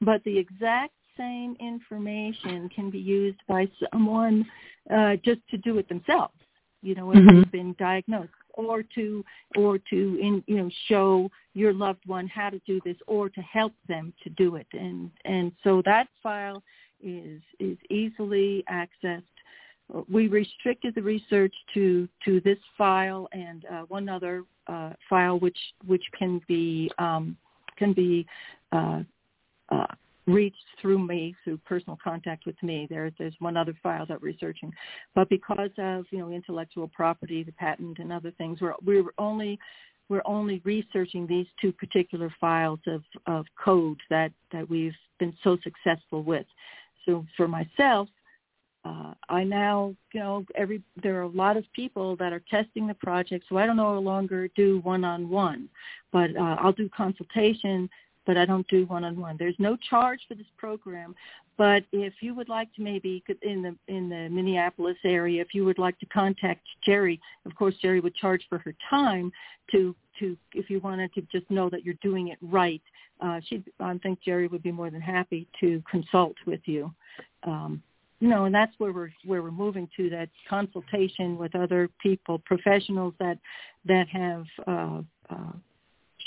[0.00, 4.44] But the exact same information can be used by someone
[4.90, 6.34] uh, just to do it themselves,
[6.82, 7.42] you know, if Mhm.
[7.42, 9.24] they've been diagnosed, or to
[9.56, 13.42] or to in you know show your loved one how to do this, or to
[13.42, 16.62] help them to do it, and and so that file
[17.00, 19.22] is is easily accessed.
[20.08, 25.58] We restricted the research to to this file and uh, one other uh, file, which
[25.86, 27.36] which can be um,
[27.76, 28.26] can be
[28.72, 29.02] uh,
[29.70, 29.86] uh,
[30.26, 32.86] reached through me through personal contact with me.
[32.88, 34.72] There, there's one other file that we're researching,
[35.14, 39.58] but because of you know intellectual property, the patent, and other things, we're we're only
[40.08, 45.58] we're only researching these two particular files of of code that that we've been so
[45.62, 46.46] successful with.
[47.04, 48.08] So for myself,
[48.84, 52.86] uh, I now, you know, every there are a lot of people that are testing
[52.86, 55.68] the project, so I don't no longer do one-on-one,
[56.12, 57.88] but uh, I'll do consultation,
[58.26, 59.36] but I don't do one-on-one.
[59.38, 61.14] There's no charge for this program,
[61.56, 65.64] but if you would like to maybe in the in the Minneapolis area, if you
[65.64, 69.32] would like to contact Gerri, of course Gerri would charge for her time
[69.72, 72.82] to to if you wanted to just know that you're doing it right.
[73.20, 76.92] Uh, she, I think Gerri would be more than happy to consult with you.
[77.44, 77.82] Um,
[78.20, 82.38] you know, and that's where we're where we're moving to that consultation with other people,
[82.40, 83.38] professionals that
[83.84, 85.52] that have uh, uh,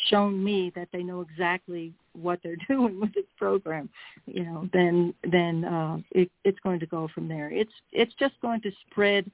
[0.09, 3.89] shown me that they know exactly what they're doing with this program.
[4.25, 7.49] You know, then then uh, it, it's going to go from there.
[7.51, 9.29] It's it's just going to spread.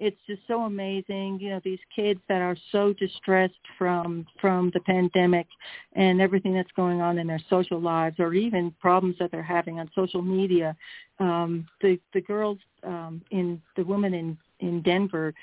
[0.00, 4.78] It's just so amazing, you know, these kids that are so distressed from from the
[4.80, 5.48] pandemic
[5.94, 9.80] and everything that's going on in their social lives, or even problems that they're having
[9.80, 10.76] on social media
[11.20, 15.34] um, the the girls um, in the woman in in Denver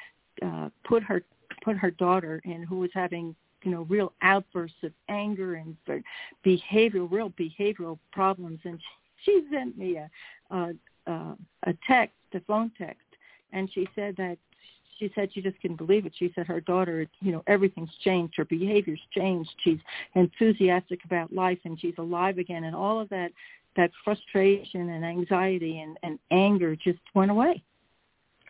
[0.42, 1.24] uh, put her
[1.64, 5.76] put her daughter in who was having you know real outbursts of anger and
[6.46, 8.80] behavioral real behavioral problems and
[9.24, 10.10] she sent me a
[10.52, 10.74] a,
[11.64, 13.02] a text a phone text
[13.52, 14.38] and she said that
[15.00, 16.14] she said she just couldn't believe it.
[16.18, 18.36] She said her daughter, you know, everything's changed.
[18.38, 19.50] Her behavior's changed.
[19.64, 19.80] She's
[20.16, 22.64] enthusiastic about life and she's alive again.
[22.64, 23.32] And all of that
[23.76, 27.62] that frustration and anxiety and, and anger just went away.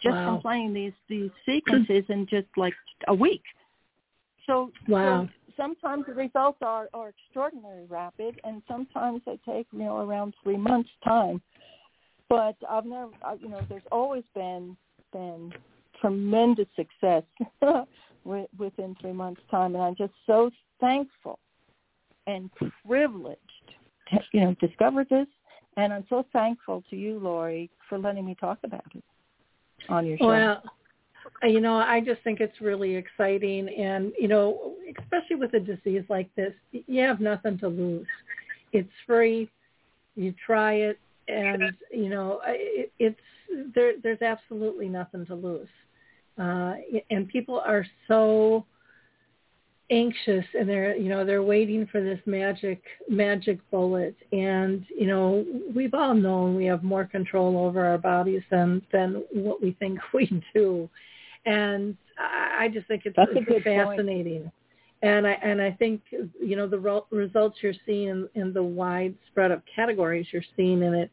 [0.04, 0.34] Just wow.
[0.34, 2.74] from playing these these sequences in just like
[3.08, 3.44] a week.
[4.46, 5.28] So, wow.
[5.28, 10.34] so sometimes the results are, are extraordinarily rapid and sometimes they take, you know, around
[10.44, 11.42] three months time.
[12.30, 14.76] But I've never you know, there's always been
[15.14, 15.54] been
[16.02, 17.24] tremendous success
[18.24, 21.40] within three months time and I'm just so thankful
[22.28, 22.50] and
[22.86, 23.40] privileged
[24.32, 25.28] you know, discovered this,
[25.78, 29.04] and I'm so thankful to you, Lori, for letting me talk about it
[29.90, 30.28] on your show.
[30.28, 30.64] Well,
[31.44, 36.04] you know, I just think it's really exciting, and you know, especially with a disease
[36.10, 38.08] like this, you have nothing to lose.
[38.74, 39.50] It's free.
[40.16, 43.20] You try it, and you know, it, it's
[43.74, 43.94] there.
[44.02, 45.68] There's absolutely nothing to lose,
[46.40, 46.76] uh,
[47.10, 48.66] and people are so
[49.92, 55.46] anxious and they're you know they're waiting for this magic magic bullet and you know
[55.76, 60.00] we've all known we have more control over our bodies than than what we think
[60.14, 60.90] we do
[61.46, 64.54] and i just think it's, it's fascinating point.
[65.02, 68.64] and i and i think you know the ro- results you're seeing in, in the
[68.64, 71.12] widespread of categories you're seeing in it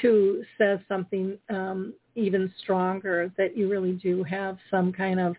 [0.00, 5.36] too says something um even stronger that you really do have some kind of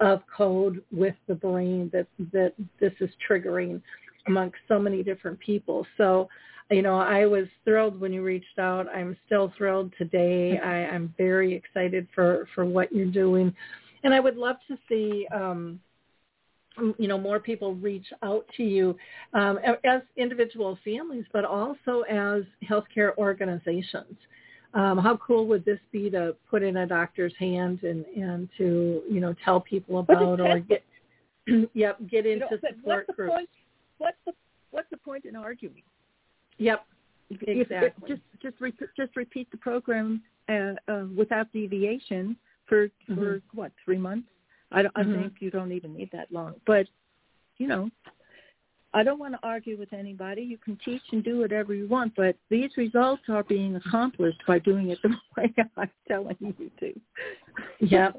[0.00, 3.80] of code with the brain that that this is triggering
[4.26, 5.86] amongst so many different people.
[5.96, 6.28] So,
[6.70, 8.86] you know, I was thrilled when you reached out.
[8.94, 10.58] I'm still thrilled today.
[10.58, 13.54] I, I'm very excited for for what you're doing,
[14.04, 15.26] and I would love to see.
[15.34, 15.80] Um,
[16.98, 18.96] you know more people reach out to you
[19.34, 24.16] um, as individual families, but also as healthcare organizations
[24.74, 29.02] um, how cool would this be to put in a doctor's hand and and to
[29.10, 30.82] you know tell people about or get
[31.74, 33.30] yep get into you know, support what's groups.
[33.30, 33.48] The point,
[33.98, 34.32] what's the
[34.70, 35.82] what's the point in arguing?
[36.58, 36.86] Yep,
[37.30, 37.90] exactly.
[38.02, 42.36] If, just just re- just repeat the program uh, uh, without deviation
[42.72, 43.58] for for Mm-hmm.
[43.58, 44.28] what three months.
[44.70, 45.12] I, I Mhm.
[45.12, 46.88] think you don't even need that long, but
[47.58, 47.90] you know,
[48.94, 50.42] I don't want to argue with anybody.
[50.42, 54.58] You can teach and do whatever you want, but these results are being accomplished by
[54.58, 56.92] doing it the way I'm telling you to.
[57.80, 58.10] yeah.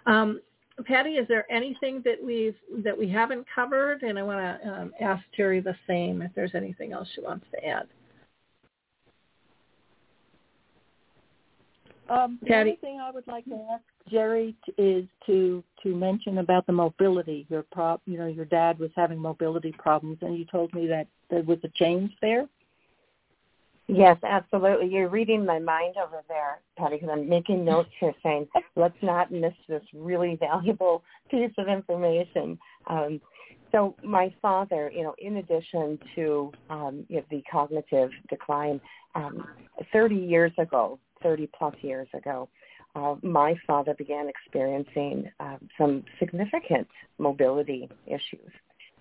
[0.06, 0.40] Um,
[0.84, 4.02] Patty, is there anything that we've that we haven't covered?
[4.02, 7.46] And I want to um, ask Terry the same if there's anything else she wants
[7.52, 7.86] to add.
[12.08, 13.82] Um, the only thing I would like to ask
[14.12, 17.46] Gerri t- is to to mention about the mobility.
[17.48, 21.06] Your prop, you know, your dad was having mobility problems, and you told me that
[21.30, 22.46] there was a change there.
[23.88, 24.88] Yes, absolutely.
[24.88, 28.46] You're reading my mind over there, Patty, because I'm making notes here saying,
[28.76, 32.58] let's not miss this really valuable piece of information.
[32.86, 33.20] Um,
[33.72, 38.80] so my father, you know, in addition to um, you know, the cognitive decline,
[39.14, 39.46] um,
[39.92, 42.48] 30 years ago, 30 plus years ago,
[42.94, 46.86] uh, my father began experiencing uh, some significant
[47.18, 48.50] mobility issues.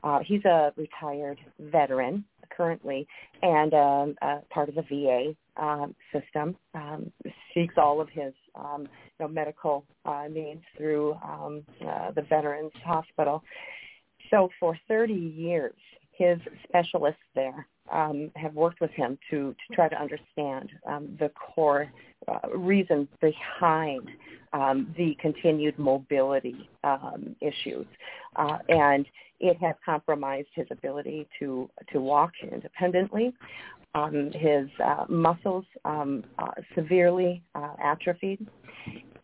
[0.04, 2.24] Uh, he's a retired veteran
[2.56, 3.08] currently
[3.42, 6.56] and um, uh, part of the VA um, system.
[6.74, 7.12] Um,
[7.54, 12.72] seeks all of his um, you know, medical uh, needs through um, uh, the Veterans
[12.84, 13.44] Hospital.
[14.30, 15.76] So for 30 years,
[16.14, 21.30] his specialists there um, have worked with him to, to try to understand um, the
[21.30, 21.92] core
[22.28, 24.08] uh, reason behind
[24.54, 27.86] um, the continued mobility um, issues.
[28.36, 29.06] Uh, and
[29.40, 33.34] it has compromised his ability to, to walk independently.
[33.94, 38.48] Um, his uh, muscles um, uh, severely uh, atrophied.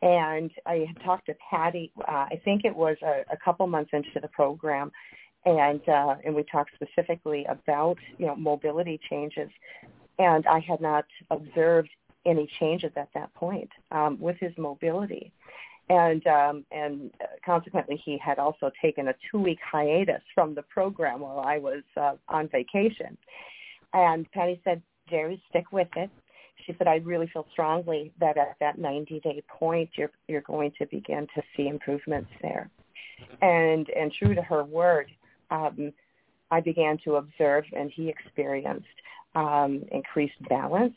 [0.01, 3.91] And I had talked to Patty, uh, I think it was a, a couple months
[3.93, 4.91] into the program,
[5.45, 9.49] and uh, and we talked specifically about you know mobility changes,
[10.19, 11.89] and I had not observed
[12.25, 15.31] any changes at that point um, with his mobility,
[15.89, 17.11] and um, and
[17.45, 21.83] consequently he had also taken a two week hiatus from the program while I was
[21.95, 23.17] uh, on vacation,
[23.93, 24.81] and Patty said,
[25.11, 26.09] Gerri, stick with it.
[26.65, 30.71] She said, I really feel strongly that at that 90 day point, you're you're going
[30.79, 32.69] to begin to see improvements there.
[33.41, 35.07] And and true to her word,
[35.49, 35.91] um,
[36.51, 38.87] I began to observe and he experienced
[39.35, 40.95] um, increased balance.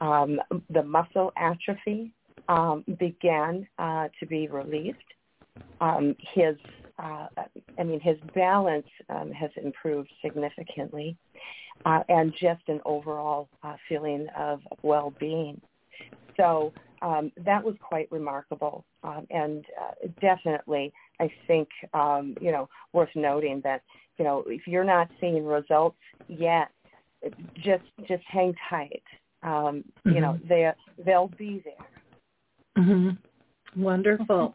[0.00, 0.40] Um,
[0.70, 2.12] the muscle atrophy
[2.48, 5.02] um, began uh, to be relieved.
[5.80, 6.56] Um, his,
[6.98, 7.26] uh,
[7.78, 11.16] I mean, his balance um, has improved significantly,
[11.84, 15.60] uh, and just an overall uh, feeling of well-being.
[16.36, 16.72] So
[17.02, 18.84] um, that was quite remarkable,
[19.30, 23.82] and uh, definitely, I think um, you know worth noting that
[24.18, 25.98] you know if you're not seeing results
[26.28, 26.70] yet,
[27.56, 29.02] just just hang tight.
[29.42, 30.10] Um, mm-hmm.
[30.10, 30.48] You know mm-hmm.
[30.48, 30.70] they
[31.04, 32.84] they'll be there.
[32.84, 33.82] Mm-hmm.
[33.82, 34.54] Wonderful.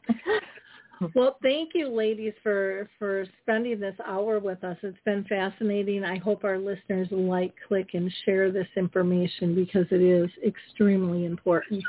[1.16, 4.78] well, thank you, ladies, for for spending this hour with us.
[4.84, 6.03] It's been fascinating.
[6.03, 11.84] I hope our listeners like, click, and share this information because it is extremely important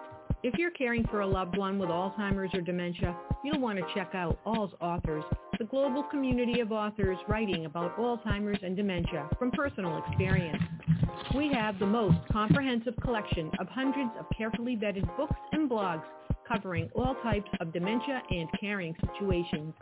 [0.43, 4.11] If you're caring for a loved one with Alzheimer's or dementia, you'll want to check
[4.13, 5.23] out All's Authors,
[5.57, 10.61] the global community of authors writing about Alzheimer's and dementia from personal experience.
[11.35, 16.03] We have the most comprehensive collection of hundreds of carefully vetted books and blogs
[16.47, 19.73] covering all types of dementia and caring situations.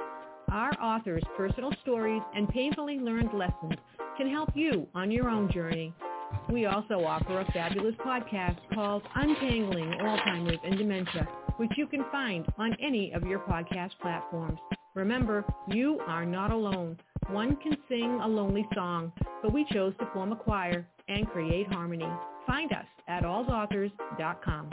[0.51, 3.75] Our authors' personal stories and painfully learned lessons
[4.17, 5.93] can help you on your own journey.
[6.51, 11.27] We also offer a fabulous podcast called Untangling Alzheimer's and Dementia,
[11.57, 14.59] which you can find on any of your podcast platforms.
[14.95, 16.97] Remember, you are not alone.
[17.29, 19.11] One can sing a lonely song,
[19.43, 22.09] but we chose to form a choir and create harmony.
[22.47, 24.71] Find us at alzauthors.com.